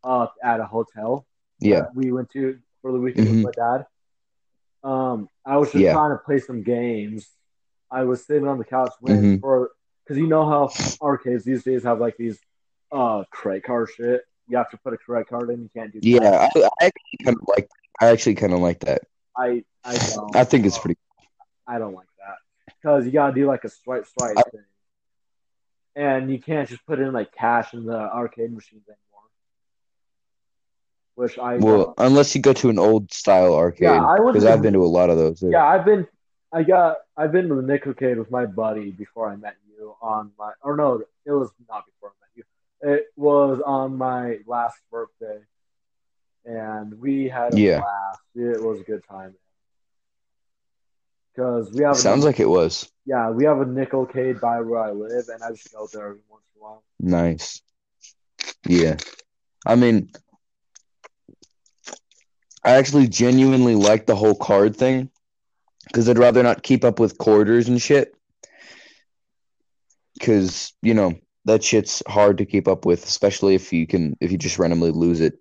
uh, 0.03 0.29
at 0.43 0.61
a 0.61 0.65
hotel. 0.65 1.27
Yeah. 1.61 1.87
we 1.95 2.11
went 2.11 2.31
to 2.31 2.59
for 2.83 2.93
the 2.93 2.99
weekend 2.99 3.29
Mhm. 3.29 3.45
with 3.45 3.57
my 3.57 3.79
dad. 3.79 3.87
Um, 4.85 5.29
I 5.47 5.57
was 5.57 5.71
just 5.73 5.83
Yeah. 5.83 5.93
trying 5.93 6.11
to 6.11 6.19
play 6.19 6.39
some 6.41 6.63
games. 6.63 7.31
I 7.91 8.05
was 8.05 8.25
sitting 8.27 8.49
on 8.49 8.59
the 8.59 8.65
couch 8.65 8.93
waiting 9.01 9.39
Mhm. 9.39 9.41
for 9.41 9.71
because 10.05 10.19
you 10.19 10.27
know 10.27 10.45
how 10.45 10.71
arcades 11.01 11.45
these 11.45 11.63
days 11.63 11.85
have 11.85 12.01
like 12.01 12.17
these 12.17 12.39
uh 12.91 13.25
credit 13.31 13.63
card 13.65 13.89
shit. 13.91 14.23
You 14.49 14.57
have 14.57 14.69
to 14.71 14.77
put 14.79 14.93
a 14.93 14.99
credit 14.99 15.29
card 15.29 15.51
in. 15.51 15.63
You 15.63 15.71
can't 15.73 15.93
do. 15.93 16.01
Yeah, 16.03 16.49
I, 16.55 16.61
I 16.81 16.87
actually 16.87 17.19
kind 17.25 17.37
of 17.41 17.49
like. 17.49 17.69
I 18.01 18.07
actually 18.09 18.35
kind 18.35 18.53
of 18.53 18.59
like 18.59 18.81
that. 18.81 19.03
I 19.37 19.65
I 19.85 19.97
don't. 20.15 20.35
I 20.37 20.45
think 20.45 20.67
it's 20.67 20.79
pretty. 20.79 20.99
I 21.67 21.79
don't 21.79 21.95
like 21.95 22.09
that 22.19 22.39
because 22.67 23.07
you 23.07 23.13
gotta 23.13 23.33
do 23.35 23.47
like 23.47 23.63
a 23.65 23.69
swipe 23.69 24.07
swipe 24.07 24.37
I- 24.37 24.43
thing, 24.51 24.65
and 25.95 26.31
you 26.31 26.41
can't 26.41 26.69
just 26.69 26.85
put 26.87 26.99
in 26.99 27.13
like 27.13 27.31
cash 27.33 27.73
in 27.75 27.85
the 27.87 27.97
arcade 27.97 28.53
machines 28.53 28.83
anymore. 28.89 29.12
Which 31.15 31.39
I 31.39 31.57
Well, 31.57 31.95
unless 31.99 32.35
you 32.35 32.41
go 32.41 32.53
to 32.55 32.71
an 32.71 32.79
old 32.79 33.13
style 33.13 33.55
arcade, 33.55 33.83
Yeah, 33.83 34.05
I 34.07 34.17
because 34.19 34.45
I've 34.45 34.63
been 34.63 34.73
to 34.73 34.85
a 34.85 34.87
lot 34.87 35.11
of 35.11 35.19
those. 35.19 35.43
Yeah, 35.43 35.65
I've 35.67 35.85
been, 35.85 36.07
I 36.53 36.63
got, 36.63 36.97
I've 37.17 37.33
been 37.33 37.49
to 37.49 37.55
the 37.55 37.63
Nickelcade 37.63 38.17
with 38.17 38.31
my 38.31 38.47
buddy 38.47 38.91
before 38.91 39.29
I 39.29 39.37
met 39.37 39.57
you 39.69 39.95
on 40.01 40.33
my, 40.39 40.53
or 40.63 40.77
no, 40.77 41.03
it 41.27 41.31
was 41.31 41.51
not 41.69 41.85
before 41.87 42.11
I 42.11 42.15
met 42.23 42.31
you. 42.35 42.95
It 42.95 43.07
was 43.17 43.61
on 43.65 43.97
my 43.99 44.39
last 44.47 44.79
birthday, 44.91 45.41
and 46.47 46.99
we 46.99 47.29
had 47.29 47.53
a 47.55 47.61
Yeah. 47.61 47.81
blast. 47.81 48.21
It 48.35 48.63
was 48.63 48.81
a 48.81 48.85
good 48.85 49.03
time. 49.09 49.35
Because 51.35 51.71
we 51.73 51.83
have, 51.83 51.93
a, 51.93 51.99
Sounds 51.99 52.25
like 52.25 52.41
it 52.41 52.49
was 52.49 52.91
yeah, 53.05 53.31
we 53.31 53.45
have 53.45 53.61
a 53.61 53.65
Nickelcade 53.65 54.41
by 54.41 54.61
where 54.61 54.81
I 54.81 54.93
live, 54.93 55.29
and 55.29 55.43
I 55.43 55.51
just 55.51 55.73
go 55.73 55.87
there 55.93 56.07
every 56.09 56.21
once 56.31 56.45
in 56.55 56.61
a 56.61 56.65
while. 56.65 56.83
nice. 57.01 57.61
Yeah, 58.67 58.97
I 59.67 59.75
mean, 59.75 60.11
I 62.65 62.73
actually 62.73 63.09
genuinely 63.09 63.75
like 63.75 64.07
the 64.07 64.17
whole 64.17 64.35
card 64.35 64.77
thing 64.77 65.11
because 65.87 66.09
I'd 66.09 66.19
rather 66.19 66.43
not 66.43 66.63
keep 66.63 66.85
up 66.85 67.01
with 67.01 67.19
quarters 67.19 67.69
and 67.69 67.81
shit. 67.81 68.15
Because 70.15 70.73
you 70.83 70.95
know 70.95 71.15
that 71.45 71.65
shit's 71.65 72.03
hard 72.07 72.39
to 72.39 72.47
keep 72.47 72.69
up 72.69 72.85
with, 72.87 73.05
especially 73.05 73.55
if 73.55 73.73
you 73.73 73.87
can 73.87 74.17
if 74.21 74.31
you 74.31 74.39
just 74.39 74.59
randomly 74.59 74.91
lose 74.91 75.21
it. 75.21 75.35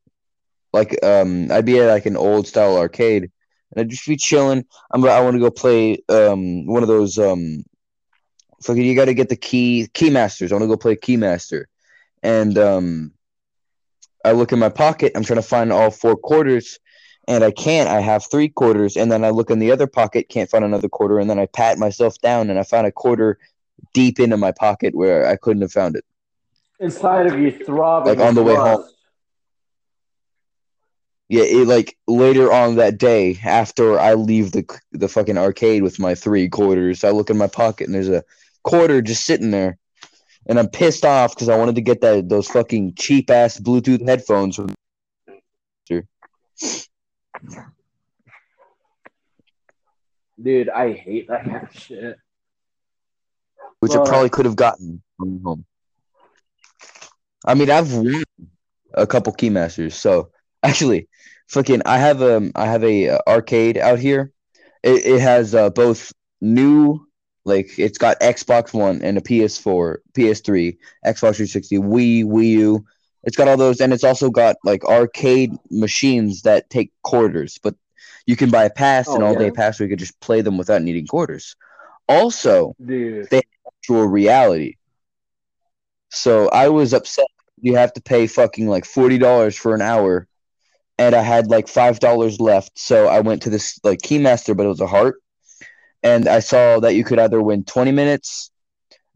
Like 0.74 1.04
um, 1.04 1.52
I'd 1.52 1.66
be 1.66 1.80
at 1.80 1.92
like 1.92 2.06
an 2.06 2.18
old 2.18 2.48
style 2.48 2.78
arcade, 2.78 3.24
and 3.24 3.82
I'd 3.82 3.90
just 3.90 4.08
be 4.08 4.18
chilling. 4.18 4.66
I'm 4.92 5.04
I 5.06 5.20
want 5.20 5.36
to 5.36 5.40
go 5.40 5.52
play 5.52 6.02
um 6.10 6.66
one 6.66 6.82
of 6.82 6.90
those 6.90 7.20
um, 7.20 7.64
fucking 8.64 8.84
you 8.84 8.96
got 8.96 9.06
to 9.06 9.14
get 9.14 9.30
the 9.30 9.36
key 9.36 9.88
keymasters. 9.94 10.52
I 10.52 10.56
want 10.56 10.64
to 10.64 10.68
go 10.68 10.78
play 10.78 10.96
keymaster, 10.96 11.66
and 12.24 12.58
um, 12.58 13.14
I 14.24 14.32
look 14.32 14.52
in 14.52 14.60
my 14.60 14.70
pocket. 14.70 15.12
I'm 15.16 15.24
trying 15.24 15.42
to 15.42 15.48
find 15.48 15.72
all 15.72 15.92
four 15.92 16.16
quarters, 16.16 16.80
and 17.28 17.44
I 17.44 17.52
can't. 17.52 17.90
I 17.90 18.00
have 18.00 18.30
three 18.30 18.50
quarters, 18.50 18.98
and 18.98 19.12
then 19.12 19.24
I 19.24 19.30
look 19.30 19.50
in 19.50 19.60
the 19.60 19.72
other 19.72 19.88
pocket, 19.88 20.30
can't 20.30 20.50
find 20.50 20.66
another 20.66 20.90
quarter, 20.90 21.20
and 21.20 21.30
then 21.30 21.40
I 21.40 21.46
pat 21.46 21.78
myself 21.78 22.20
down, 22.22 22.50
and 22.50 22.60
I 22.60 22.64
found 22.64 22.88
a 22.88 22.92
quarter 22.92 23.38
deep 23.94 24.20
into 24.20 24.38
my 24.38 24.52
pocket 24.52 24.96
where 24.96 25.28
I 25.28 25.36
couldn't 25.36 25.62
have 25.62 25.72
found 25.72 25.96
it. 25.96 26.06
Inside 26.80 27.28
of 27.28 27.40
you, 27.40 27.52
throbbing. 27.52 28.18
Like, 28.18 28.28
on 28.28 28.36
the 28.36 28.44
way 28.44 28.56
home. 28.56 28.84
Yeah, 31.30 31.44
it, 31.44 31.68
like 31.68 31.98
later 32.08 32.52
on 32.52 32.76
that 32.76 32.98
day, 32.98 33.40
after 33.46 33.98
I 33.98 34.16
leave 34.16 34.52
the 34.52 34.66
the 34.92 35.08
fucking 35.08 35.38
arcade 35.38 35.82
with 35.82 35.98
my 35.98 36.14
three 36.14 36.50
quarters, 36.50 37.06
I 37.06 37.12
look 37.12 37.30
in 37.30 37.38
my 37.38 37.48
pocket 37.48 37.86
and 37.86 37.96
there's 37.96 38.10
a 38.10 38.24
quarter 38.64 39.02
just 39.02 39.24
sitting 39.24 39.52
there, 39.52 39.78
and 40.48 40.60
I'm 40.60 40.68
pissed 40.68 41.06
off 41.06 41.34
because 41.34 41.48
I 41.48 41.56
wanted 41.56 41.76
to 41.76 41.82
get 41.82 42.02
that 42.02 42.28
those 42.28 42.48
fucking 42.48 42.96
cheap 42.96 43.30
ass 43.30 43.60
Bluetooth 43.60 44.06
headphones 44.06 44.58
from. 44.58 44.76
Dude, 50.42 50.70
I 50.70 50.94
hate 50.94 51.28
that 51.28 51.46
kind 51.46 51.68
of 51.68 51.74
shit. 51.76 52.18
which 53.80 53.94
I 53.94 54.04
probably 54.04 54.30
could 54.30 54.46
have 54.46 54.56
gotten 54.56 55.02
from 55.18 55.42
home. 55.44 55.66
I 57.46 57.54
mean, 57.56 57.70
I've 57.70 57.94
won 57.94 58.24
a 58.94 59.08
couple 59.08 59.34
keymasters, 59.34 59.94
so 59.94 60.32
actually, 60.64 61.08
fucking, 61.48 61.82
I 61.86 61.98
have 61.98 62.22
a 62.22 62.52
I 62.56 62.66
have 62.66 62.84
a 62.84 63.10
uh, 63.10 63.20
arcade 63.28 63.78
out 63.78 64.00
here. 64.00 64.32
It 64.84 65.06
it 65.06 65.22
has 65.22 65.54
uh, 65.56 65.70
both 65.70 66.12
new 66.42 67.06
Like 67.46 67.78
it's 67.80 67.98
got 67.98 68.20
Xbox 68.20 68.74
One 68.74 69.02
and 69.02 69.18
a 69.18 69.22
PS4, 69.22 69.98
PS3, 70.14 70.78
Xbox 71.06 71.36
360, 71.36 71.78
Wii, 71.80 72.24
Wii 72.26 72.50
U. 72.50 72.86
It's 73.24 73.38
got 73.38 73.48
all 73.48 73.58
those, 73.58 73.82
and 73.82 73.94
it's 73.94 74.04
also 74.04 74.30
got 74.30 74.56
like 74.64 74.84
arcade 74.86 75.54
machines 75.70 76.42
that 76.44 76.70
take 76.70 76.92
quarters, 77.04 77.60
but 77.62 77.76
you 78.26 78.36
can 78.36 78.50
buy 78.50 78.66
a 78.66 78.70
pass, 78.70 79.08
Oh, 79.08 79.16
an 79.16 79.24
all 79.24 79.36
day 79.36 79.46
yeah? 79.46 79.52
pass, 79.52 79.80
where 79.80 79.88
you 79.88 79.92
could 79.92 80.00
just 80.00 80.20
play 80.20 80.42
them 80.42 80.58
without 80.58 80.82
needing 80.82 81.08
quarters. 81.08 81.56
Also, 82.10 82.76
Dude. 82.84 83.30
They- 83.30 83.42
virtual 83.82 84.08
reality. 84.08 84.76
So 86.10 86.50
I 86.50 86.70
was 86.70 86.94
upset. 86.94 87.28
You 87.62 87.76
have 87.76 87.94
to 87.94 88.02
pay 88.02 88.28
fucking 88.28 88.68
like 88.68 88.86
forty 88.86 89.18
dollars 89.18 89.56
for 89.56 89.74
an 89.76 89.82
hour, 89.82 90.28
and 90.98 91.16
I 91.16 91.22
had 91.22 91.48
like 91.48 91.68
five 91.68 92.00
dollars 92.00 92.40
left. 92.40 92.78
So 92.78 93.08
I 93.08 93.22
went 93.22 93.44
to 93.44 93.50
this 93.50 93.80
like 93.84 94.00
Keymaster, 94.02 94.58
but 94.58 94.66
it 94.66 94.70
was 94.70 94.82
a 94.82 94.88
heart, 94.88 95.22
and 96.04 96.28
I 96.28 96.40
saw 96.40 96.80
that 96.82 96.96
you 96.96 97.04
could 97.04 97.20
either 97.20 97.42
win 97.42 97.64
twenty 97.64 97.92
minutes 97.92 98.52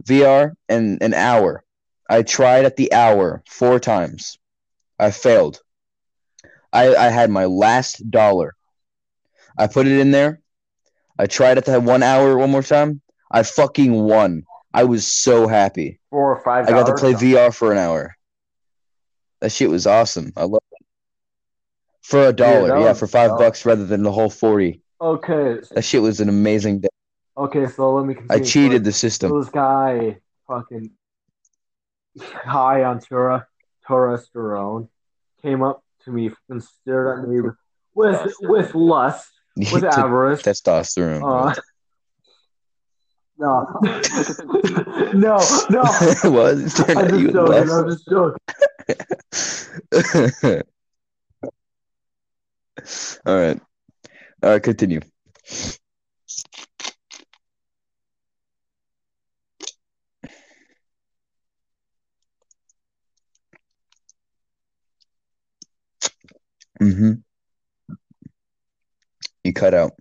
VR 0.03 0.53
and 0.69 1.01
an 1.01 1.13
hour. 1.13 1.63
I 2.09 2.21
tried 2.23 2.65
at 2.65 2.75
the 2.75 2.93
hour 2.93 3.43
four 3.47 3.79
times. 3.79 4.37
I 4.99 5.11
failed. 5.11 5.61
I 6.71 6.95
I 6.95 7.09
had 7.09 7.29
my 7.29 7.45
last 7.45 8.09
dollar. 8.09 8.55
I 9.57 9.67
put 9.67 9.87
it 9.87 9.99
in 9.99 10.11
there. 10.11 10.41
I 11.17 11.25
tried 11.27 11.57
at 11.57 11.65
the 11.65 11.79
one 11.79 12.03
hour 12.03 12.37
one 12.37 12.51
more 12.51 12.61
time. 12.63 13.01
I 13.31 13.43
fucking 13.43 13.93
won. 13.93 14.43
I 14.73 14.83
was 14.83 15.07
so 15.11 15.47
happy. 15.47 15.99
Four 16.09 16.35
or 16.35 16.43
five 16.43 16.67
I 16.67 16.71
got 16.71 16.87
to 16.87 16.95
play 16.95 17.13
VR 17.13 17.53
for 17.53 17.71
an 17.71 17.77
hour. 17.77 18.15
That 19.41 19.51
shit 19.51 19.69
was 19.69 19.87
awesome. 19.87 20.33
I 20.35 20.43
love 20.43 20.61
it. 20.73 20.85
For 22.03 22.27
a 22.27 22.33
dollar, 22.33 22.67
that 22.69 22.81
yeah, 22.81 22.93
for 22.93 23.07
five 23.07 23.31
that- 23.31 23.37
bucks 23.39 23.65
rather 23.65 23.85
than 23.85 24.03
the 24.03 24.11
whole 24.11 24.29
forty. 24.29 24.81
Okay. 25.01 25.59
That 25.71 25.83
shit 25.83 26.01
was 26.01 26.19
an 26.19 26.29
amazing 26.29 26.79
day. 26.81 26.89
Okay, 27.37 27.67
so 27.67 27.93
let 27.95 28.05
me 28.05 28.13
I 28.13 28.17
continue. 28.39 28.45
cheated 28.45 28.83
the 28.85 28.91
So 28.93 28.97
system. 29.07 29.39
this 29.39 29.49
guy 29.49 30.17
fucking 30.47 30.91
high 32.21 32.83
on 32.83 32.99
Tura 32.99 33.47
testosterone 33.87 34.89
came 35.41 35.61
up 35.63 35.83
to 36.03 36.11
me 36.11 36.31
and 36.49 36.63
stared 36.63 37.19
at 37.19 37.29
me 37.29 37.41
with 37.93 38.33
with 38.41 38.75
lust, 38.75 39.31
with 39.71 39.83
avarice. 39.83 40.41
Testosterone. 40.41 41.21
Uh, 41.23 41.55
no, 43.37 43.67
no, 45.13 45.37
no. 45.69 45.83
what? 46.31 46.55
I'm 46.95 47.09
just 47.09 47.33
joking. 47.33 47.69
I'm 47.69 47.89
just 47.89 48.07
joking. 48.07 48.37
All 53.25 53.35
right. 53.35 53.59
All 54.43 54.49
right, 54.51 54.63
continue. 54.63 55.01
Mm-hmm. 66.81 67.13
You 69.43 69.53
cut 69.53 69.73
out. 69.73 69.93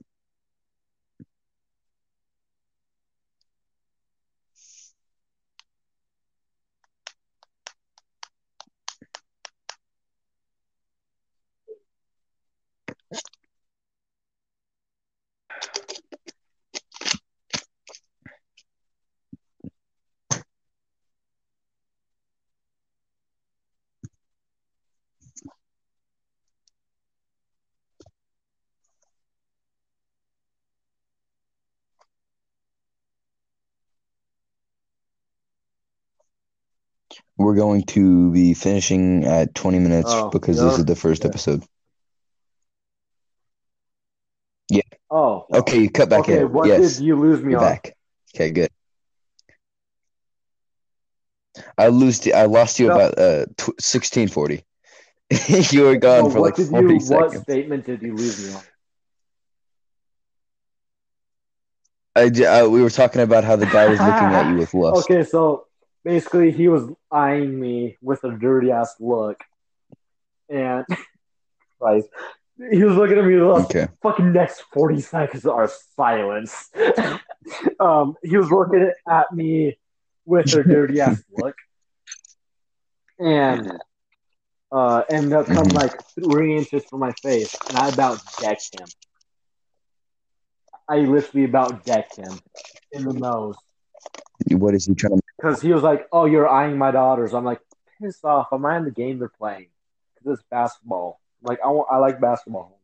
We're 37.36 37.56
going 37.56 37.82
to 37.84 38.30
be 38.32 38.54
finishing 38.54 39.24
at 39.24 39.54
20 39.54 39.78
minutes 39.80 40.12
Oh, 40.14 40.30
because 40.30 40.60
this 40.60 40.78
is 40.78 40.84
the 40.84 40.94
first 40.96 41.22
Yeah. 41.22 41.28
episode. 41.30 41.64
Yeah. 44.70 44.82
Oh, 45.10 45.46
Okay, 45.52 45.80
you 45.82 45.90
cut 45.90 46.08
back 46.08 46.20
okay. 46.20 46.44
in. 46.44 46.52
What 46.52 46.66
yes, 46.68 46.98
did 46.98 47.06
you 47.06 47.16
lose 47.16 47.42
me 47.42 47.52
you're 47.52 47.60
on? 47.60 47.64
back. 47.66 47.96
Okay, 48.34 48.50
good. 48.50 48.70
I 51.78 51.88
lose. 51.88 52.26
I 52.28 52.44
lost 52.46 52.78
you 52.80 52.88
No. 52.88 52.94
about 52.94 53.18
uh 53.18 53.46
tw- 53.56 53.78
1640. 53.80 54.64
you 55.76 55.82
were 55.84 55.96
gone 55.96 56.24
No, 56.24 56.28
for 56.30 56.40
like 56.40 56.56
what 56.56 56.68
40 56.70 56.98
you? 56.98 56.98
What 57.06 57.30
seconds. 57.30 57.42
statement 57.42 57.84
did 57.86 58.02
you 58.02 58.16
lose 58.16 58.38
me 58.38 58.52
on? 58.54 58.62
I, 62.16 62.26
uh, 62.26 62.68
we 62.68 62.80
were 62.80 62.90
talking 62.90 63.22
about 63.22 63.44
how 63.44 63.56
the 63.56 63.66
guy 63.66 63.88
was 63.88 63.98
looking 64.00 64.32
at 64.34 64.46
you 64.46 64.56
with 64.56 64.72
lust. 64.74 65.10
Okay, 65.10 65.24
so 65.24 65.66
basically, 66.04 66.52
he 66.52 66.68
was 66.68 66.88
eyeing 67.10 67.58
me 67.58 67.96
with 68.02 68.22
a 68.24 68.30
dirty 68.36 68.70
ass 68.70 68.94
look, 69.00 69.38
and 70.48 70.84
like 71.80 72.04
he 72.72 72.84
was 72.84 72.96
looking 72.96 73.18
at 73.18 73.24
me 73.24 73.34
a 73.36 73.64
Okay. 73.64 73.88
fucking 74.02 74.32
next 74.32 74.62
forty 74.72 75.00
seconds 75.00 75.46
are 75.46 75.70
silence. 75.96 76.70
um, 77.80 78.16
he 78.22 78.36
was 78.36 78.50
looking 78.50 78.90
at 79.08 79.32
me 79.32 79.78
with 80.26 80.52
a 80.52 80.62
dirty 80.62 81.00
ass 81.00 81.22
look, 81.32 81.54
and 83.18 83.72
uh, 84.72 85.02
ended 85.08 85.32
up 85.34 85.46
coming 85.46 85.72
Mhm. 85.72 85.74
like 85.74 85.92
three 86.14 86.56
inches 86.56 86.84
from 86.86 87.00
my 87.00 87.12
face, 87.22 87.54
and 87.68 87.76
I 87.78 87.88
about 87.88 88.20
decked 88.40 88.70
him. 88.78 88.86
I 90.88 90.98
literally 90.98 91.44
about 91.44 91.84
decked 91.84 92.16
him 92.16 92.38
in 92.92 93.04
the 93.04 93.12
nose. 93.12 93.56
What 94.50 94.74
is 94.74 94.86
he 94.86 94.94
trying 94.94 95.18
to? 95.18 95.23
Because 95.44 95.60
he 95.60 95.72
was 95.74 95.82
like, 95.82 96.08
"Oh, 96.10 96.24
you're 96.24 96.48
eyeing 96.48 96.78
my 96.78 96.90
daughters." 96.90 97.34
I'm 97.34 97.44
like, 97.44 97.60
"Piss 98.00 98.24
off! 98.24 98.48
Am 98.50 98.64
I'm 98.64 98.72
eyeing 98.72 98.84
the 98.84 98.90
game 98.90 99.18
they're 99.18 99.28
playing. 99.28 99.66
Because 100.14 100.38
it's 100.38 100.48
basketball. 100.50 101.20
Like 101.42 101.58
I 101.62 101.68
want, 101.68 101.88
I 101.90 101.98
like 101.98 102.18
basketball. 102.18 102.80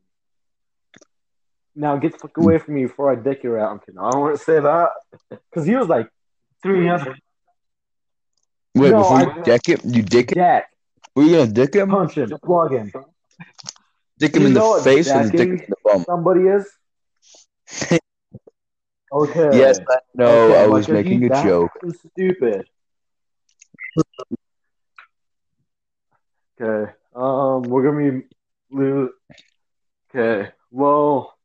Now 1.74 1.96
get 1.96 2.12
the 2.12 2.18
fuck 2.18 2.36
away 2.36 2.58
from 2.58 2.74
me 2.74 2.82
before 2.84 3.10
I 3.10 3.14
dick 3.14 3.42
your 3.42 3.58
out. 3.58 3.70
I'm 3.72 3.78
kidding. 3.78 3.98
I 3.98 4.10
don't 4.10 4.20
want 4.20 4.38
to 4.38 4.44
say 4.44 4.60
that 4.60 4.90
because 5.48 5.66
he 5.66 5.74
was 5.74 5.88
like 5.88 6.10
three 6.62 6.86
inches 6.86 7.14
Wait, 8.74 8.90
No, 8.90 8.98
before 8.98 9.16
I- 9.16 9.36
you 9.36 9.42
dick 9.42 9.66
him, 9.66 9.80
you 9.84 10.02
dick 10.02 10.30
him? 10.32 10.34
deck, 10.34 10.70
Were 11.16 11.22
you 11.22 11.36
gonna 11.38 11.50
dick 11.50 11.74
him? 11.74 11.88
punch 11.88 12.18
him, 12.18 12.30
plug 12.44 12.72
him. 12.72 12.92
Dick 14.18 14.34
him 14.36 14.42
You 14.42 14.48
in 14.48 14.54
the 14.54 14.80
face 14.84 15.10
the 15.10 15.22
dick 15.22 15.32
decking- 15.32 15.58
in 15.60 15.66
the 15.70 15.76
bum? 15.82 16.04
Somebody 16.04 16.40
is. 16.42 17.98
Okay. 19.12 19.50
Yes, 19.58 19.78
I 19.88 19.98
know. 20.14 20.26
Okay, 20.50 20.62
I 20.62 20.66
was 20.66 20.88
making 20.88 21.24
a 21.24 21.42
joke. 21.42 21.70
Stupid. 22.14 22.66
Okay. 26.60 26.92
Um, 27.14 27.62
we're 27.62 27.82
gonna 27.82 28.12
be. 28.20 28.26
lo- 28.70 29.10
Okay. 30.14 30.50
Well, 30.72 31.38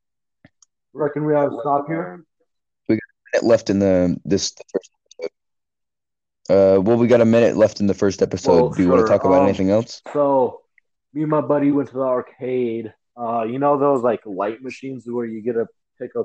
reckon 0.93 1.23
we 1.25 1.33
have 1.33 1.51
to 1.51 1.59
stop 1.61 1.87
here. 1.87 2.23
We 2.89 2.95
got 2.95 3.01
a 3.01 3.37
minute 3.41 3.47
left 3.47 3.69
in 3.69 3.77
the 3.79 4.19
this 4.25 4.51
the 4.53 4.63
first 4.73 4.91
episode. 5.19 5.31
Uh, 6.77 6.81
well, 6.81 6.97
we 6.97 7.07
got 7.07 7.21
a 7.21 7.25
minute 7.25 7.57
left 7.57 7.79
in 7.79 7.87
the 7.87 7.93
first 7.93 8.21
episode. 8.23 8.51
Well, 8.61 8.69
Do 8.69 8.81
you 8.83 8.89
want 8.89 9.05
to 9.05 9.11
talk 9.11 9.23
about 9.23 9.41
Um, 9.41 9.47
anything 9.47 9.69
else? 9.69 10.01
So, 10.13 10.61
me 11.13 11.21
and 11.21 11.29
my 11.31 11.41
buddy 11.41 11.71
went 11.71 11.89
to 11.89 11.95
the 11.95 12.01
arcade. 12.01 12.93
Uh, 13.15 13.43
you 13.43 13.59
know 13.59 13.77
those 13.77 14.01
like 14.03 14.21
light 14.25 14.61
machines 14.63 15.05
where 15.07 15.25
you 15.25 15.41
get 15.41 15.55
a 15.55 15.67
pick 15.99 16.11
a 16.15 16.23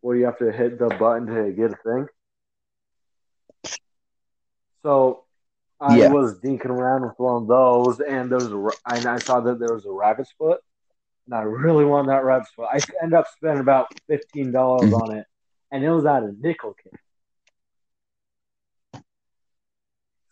where 0.00 0.16
you 0.16 0.24
have 0.24 0.38
to 0.38 0.50
hit 0.50 0.78
the 0.78 0.88
button 0.88 1.26
to 1.26 1.52
get 1.52 1.72
a 1.72 1.76
thing. 1.76 2.06
So, 4.82 5.24
I 5.80 5.96
Yeah. 5.96 6.08
was 6.10 6.38
dinking 6.40 6.66
around 6.66 7.02
with 7.02 7.18
one 7.18 7.42
of 7.42 7.48
those, 7.48 8.00
and 8.00 8.30
there 8.30 8.38
was 8.38 8.52
a, 8.52 8.92
and 8.94 9.06
I 9.06 9.18
saw 9.18 9.40
that 9.40 9.58
there 9.58 9.72
was 9.72 9.86
a 9.86 9.90
rabbit's 9.90 10.32
foot, 10.32 10.60
and 11.26 11.34
I 11.34 11.42
really 11.42 11.84
wanted 11.84 12.10
that 12.10 12.24
rabbit's 12.24 12.50
foot. 12.52 12.68
I 12.70 12.80
ended 13.02 13.18
up 13.18 13.26
spending 13.28 13.60
about 13.60 13.88
fifteen 14.06 14.52
dollars 14.52 14.90
Mhm. 14.90 15.00
on 15.00 15.10
it, 15.16 15.26
and 15.70 15.84
it 15.84 15.90
was 15.90 16.04
at 16.06 16.22
a 16.22 16.28
Nickelcade. 16.28 16.98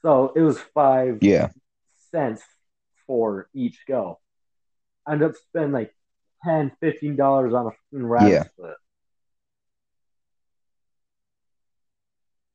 So 0.02 0.32
it 0.34 0.40
was 0.40 0.60
five 0.60 1.18
Yeah. 1.22 1.48
cents 2.10 2.42
for 3.06 3.48
each 3.52 3.84
go. 3.86 4.20
I 5.06 5.12
ended 5.12 5.30
up 5.30 5.36
spending 5.36 5.72
like 5.72 5.94
10 6.44 7.16
dollars 7.16 7.52
on 7.54 7.66
a 7.66 7.72
rabbit's 7.92 8.32
Yeah. 8.32 8.44
foot. 8.56 8.76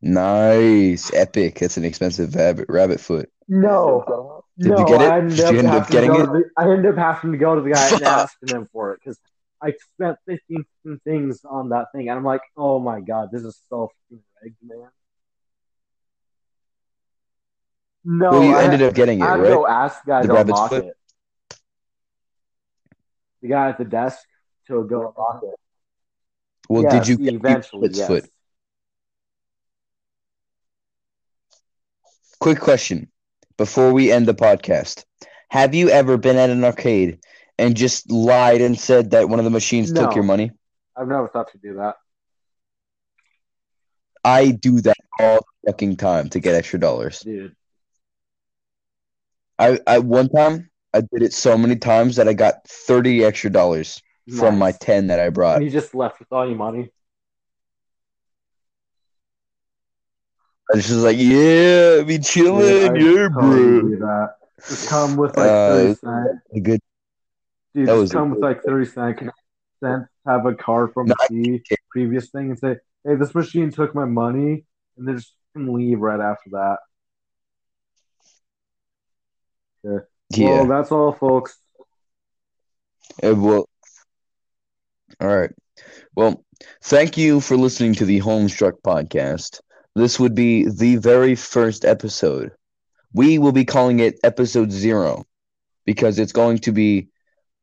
Nice, 0.05 1.13
epic. 1.13 1.59
That's 1.59 1.77
an 1.77 1.85
expensive 1.85 2.35
rabbit 2.35 2.65
rabbit 2.67 2.99
foot. 2.99 3.29
No, 3.47 4.43
Did 4.59 4.77
you 4.77 4.85
get 4.85 5.01
it? 5.01 5.09
I 5.09 5.17
ended 5.19 5.39
up 5.39 5.53
end 5.55 5.67
up 5.67 5.89
getting 5.89 6.13
it? 6.13 6.25
the- 6.25 6.49
I 6.57 6.69
ended 6.69 6.87
up 6.87 6.97
having 6.97 7.31
to 7.31 7.37
go 7.37 7.55
to 7.55 7.61
the 7.61 7.69
guy 7.69 7.87
and 7.87 8.03
asking 8.03 8.49
him 8.49 8.67
for 8.73 8.91
it 8.91 8.99
because 9.01 9.17
I 9.61 9.73
spent 9.93 10.17
15 10.27 10.65
things 11.05 11.45
on 11.45 11.69
that 11.69 11.85
thing, 11.93 12.09
and 12.09 12.17
I'm 12.17 12.25
like, 12.25 12.41
oh 12.57 12.79
my 12.79 12.99
god, 12.99 13.29
this 13.31 13.43
is 13.43 13.57
so 13.69 13.91
rigged, 14.41 14.57
man. 14.61 14.89
No, 18.03 18.31
well, 18.31 18.43
you 18.43 18.55
I, 18.57 18.63
ended 18.65 18.81
up 18.81 18.93
getting 18.95 19.21
it, 19.21 19.23
I 19.23 19.31
had 19.31 19.39
right? 19.39 19.47
go 19.47 19.65
ask 19.65 20.03
the 20.03 20.09
guy 20.11 20.21
The 20.23 20.27
to 20.33 20.41
unlock 20.41 20.69
foot? 20.69 20.83
it. 20.85 20.97
The 23.41 23.47
guy 23.47 23.69
at 23.69 23.77
the 23.77 23.85
desk 23.85 24.19
to 24.67 24.83
go 24.83 25.13
unlock 25.15 25.43
it. 25.43 25.55
Well, 26.67 26.83
Yes, 26.83 26.91
did 26.91 27.07
you 27.07 27.17
get 27.25 27.35
eventually? 27.35 27.89
Yes. 27.93 28.07
foot? 28.07 28.29
Quick 32.43 32.59
question 32.59 33.09
before 33.57 33.93
we 33.93 34.11
end 34.11 34.25
the 34.25 34.33
podcast. 34.33 35.05
Have 35.47 35.73
you 35.73 35.87
ever 35.87 36.17
been 36.17 36.35
at 36.35 36.49
an 36.49 36.65
arcade 36.65 37.19
and 37.57 37.73
just 37.73 38.11
lied 38.11 38.59
and 38.59 38.77
said 38.77 39.11
that 39.11 39.29
one 39.29 39.39
of 39.39 39.45
the 39.45 39.49
machines 39.49 39.93
took 39.93 40.13
your 40.13 40.25
money? 40.25 40.51
I've 40.93 41.07
never 41.07 41.29
thought 41.29 41.53
to 41.53 41.57
do 41.57 41.75
that. 41.75 41.95
I 44.25 44.51
do 44.51 44.81
that 44.81 44.97
all 45.17 45.39
the 45.63 45.71
fucking 45.71 45.95
time 45.95 46.27
to 46.31 46.41
get 46.41 46.53
extra 46.53 46.81
dollars. 46.81 47.21
Dude. 47.21 47.55
I, 49.57 49.79
I 49.87 49.99
one 49.99 50.27
time 50.27 50.69
I 50.93 50.99
did 50.99 51.23
it 51.23 51.31
so 51.31 51.57
many 51.57 51.77
times 51.77 52.17
that 52.17 52.27
I 52.27 52.33
got 52.33 52.67
30 52.67 53.23
extra 53.23 53.51
dollars 53.51 54.01
from 54.37 54.57
my 54.57 54.73
10 54.73 55.07
that 55.07 55.21
I 55.21 55.29
brought. 55.29 55.55
And 55.55 55.65
you 55.65 55.71
just 55.71 55.95
left 55.95 56.19
with 56.19 56.27
all 56.33 56.45
your 56.45 56.57
money. 56.57 56.91
I 60.71 60.77
just 60.77 60.91
like, 60.91 61.17
yeah, 61.19 62.03
be 62.03 62.19
chilling, 62.19 62.95
yeah, 62.95 63.27
totally 63.29 63.95
bro. 63.95 64.27
Just 64.67 64.87
come 64.87 65.17
with 65.17 65.35
like 65.35 65.51
Uh, 65.51 65.69
30 65.69 65.93
cents. 65.95 66.41
A 66.55 66.59
good 66.59 66.79
Dude, 67.75 67.87
that 67.87 67.99
just 68.01 68.13
come 68.13 68.29
with 68.29 68.39
like 68.39 68.63
30 68.63 68.85
cents. 68.85 69.21
cents, 69.79 70.07
Have 70.25 70.45
a 70.45 70.53
card 70.53 70.93
from 70.93 71.07
the 71.07 71.61
previous 71.89 72.29
thing 72.29 72.51
and 72.51 72.59
say, 72.59 72.77
hey, 73.03 73.15
this 73.15 73.33
machine 73.33 73.71
took 73.71 73.93
my 73.93 74.05
money. 74.05 74.65
And 74.97 75.07
then 75.07 75.17
just 75.17 75.33
fucking 75.53 75.73
leave 75.73 75.99
right 75.99 76.19
after 76.19 76.51
that. 76.51 76.77
Okay. 79.85 80.05
yeah. 80.29 80.47
Well, 80.49 80.67
that's 80.67 80.91
all, 80.91 81.11
folks. 81.13 81.57
Uh, 83.21 83.35
well, 83.35 83.67
all 85.19 85.35
right. 85.35 85.51
Well, 86.15 86.43
thank 86.83 87.17
you 87.17 87.41
for 87.41 87.57
listening 87.57 87.95
to 87.95 88.05
the 88.05 88.21
Homestruck 88.21 88.73
podcast. 88.85 89.59
This 89.95 90.19
would 90.19 90.35
be 90.35 90.67
the 90.67 90.95
very 90.95 91.35
first 91.35 91.85
episode. 91.85 92.51
We 93.13 93.37
will 93.37 93.51
be 93.51 93.65
calling 93.65 93.99
it 93.99 94.19
episode 94.23 94.71
zero 94.71 95.25
because 95.85 96.17
it's 96.17 96.31
going 96.31 96.59
to 96.59 96.71
be 96.71 97.09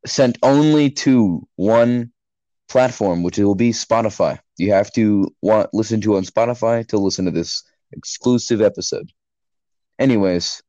sent 0.05 0.37
only 0.41 0.89
to 0.91 1.47
one 1.55 2.11
platform, 2.69 3.23
which 3.23 3.37
will 3.37 3.55
be 3.55 3.71
Spotify. 3.71 4.39
You 4.57 4.71
have 4.71 4.91
to 4.93 5.27
want 5.41 5.73
listen 5.73 5.99
to 6.01 6.15
on 6.15 6.23
Spotify 6.23 6.87
to 6.87 6.97
listen 6.97 7.25
to 7.25 7.31
this 7.31 7.63
exclusive 7.91 8.61
episode. 8.61 9.11
Anyways, 9.99 10.63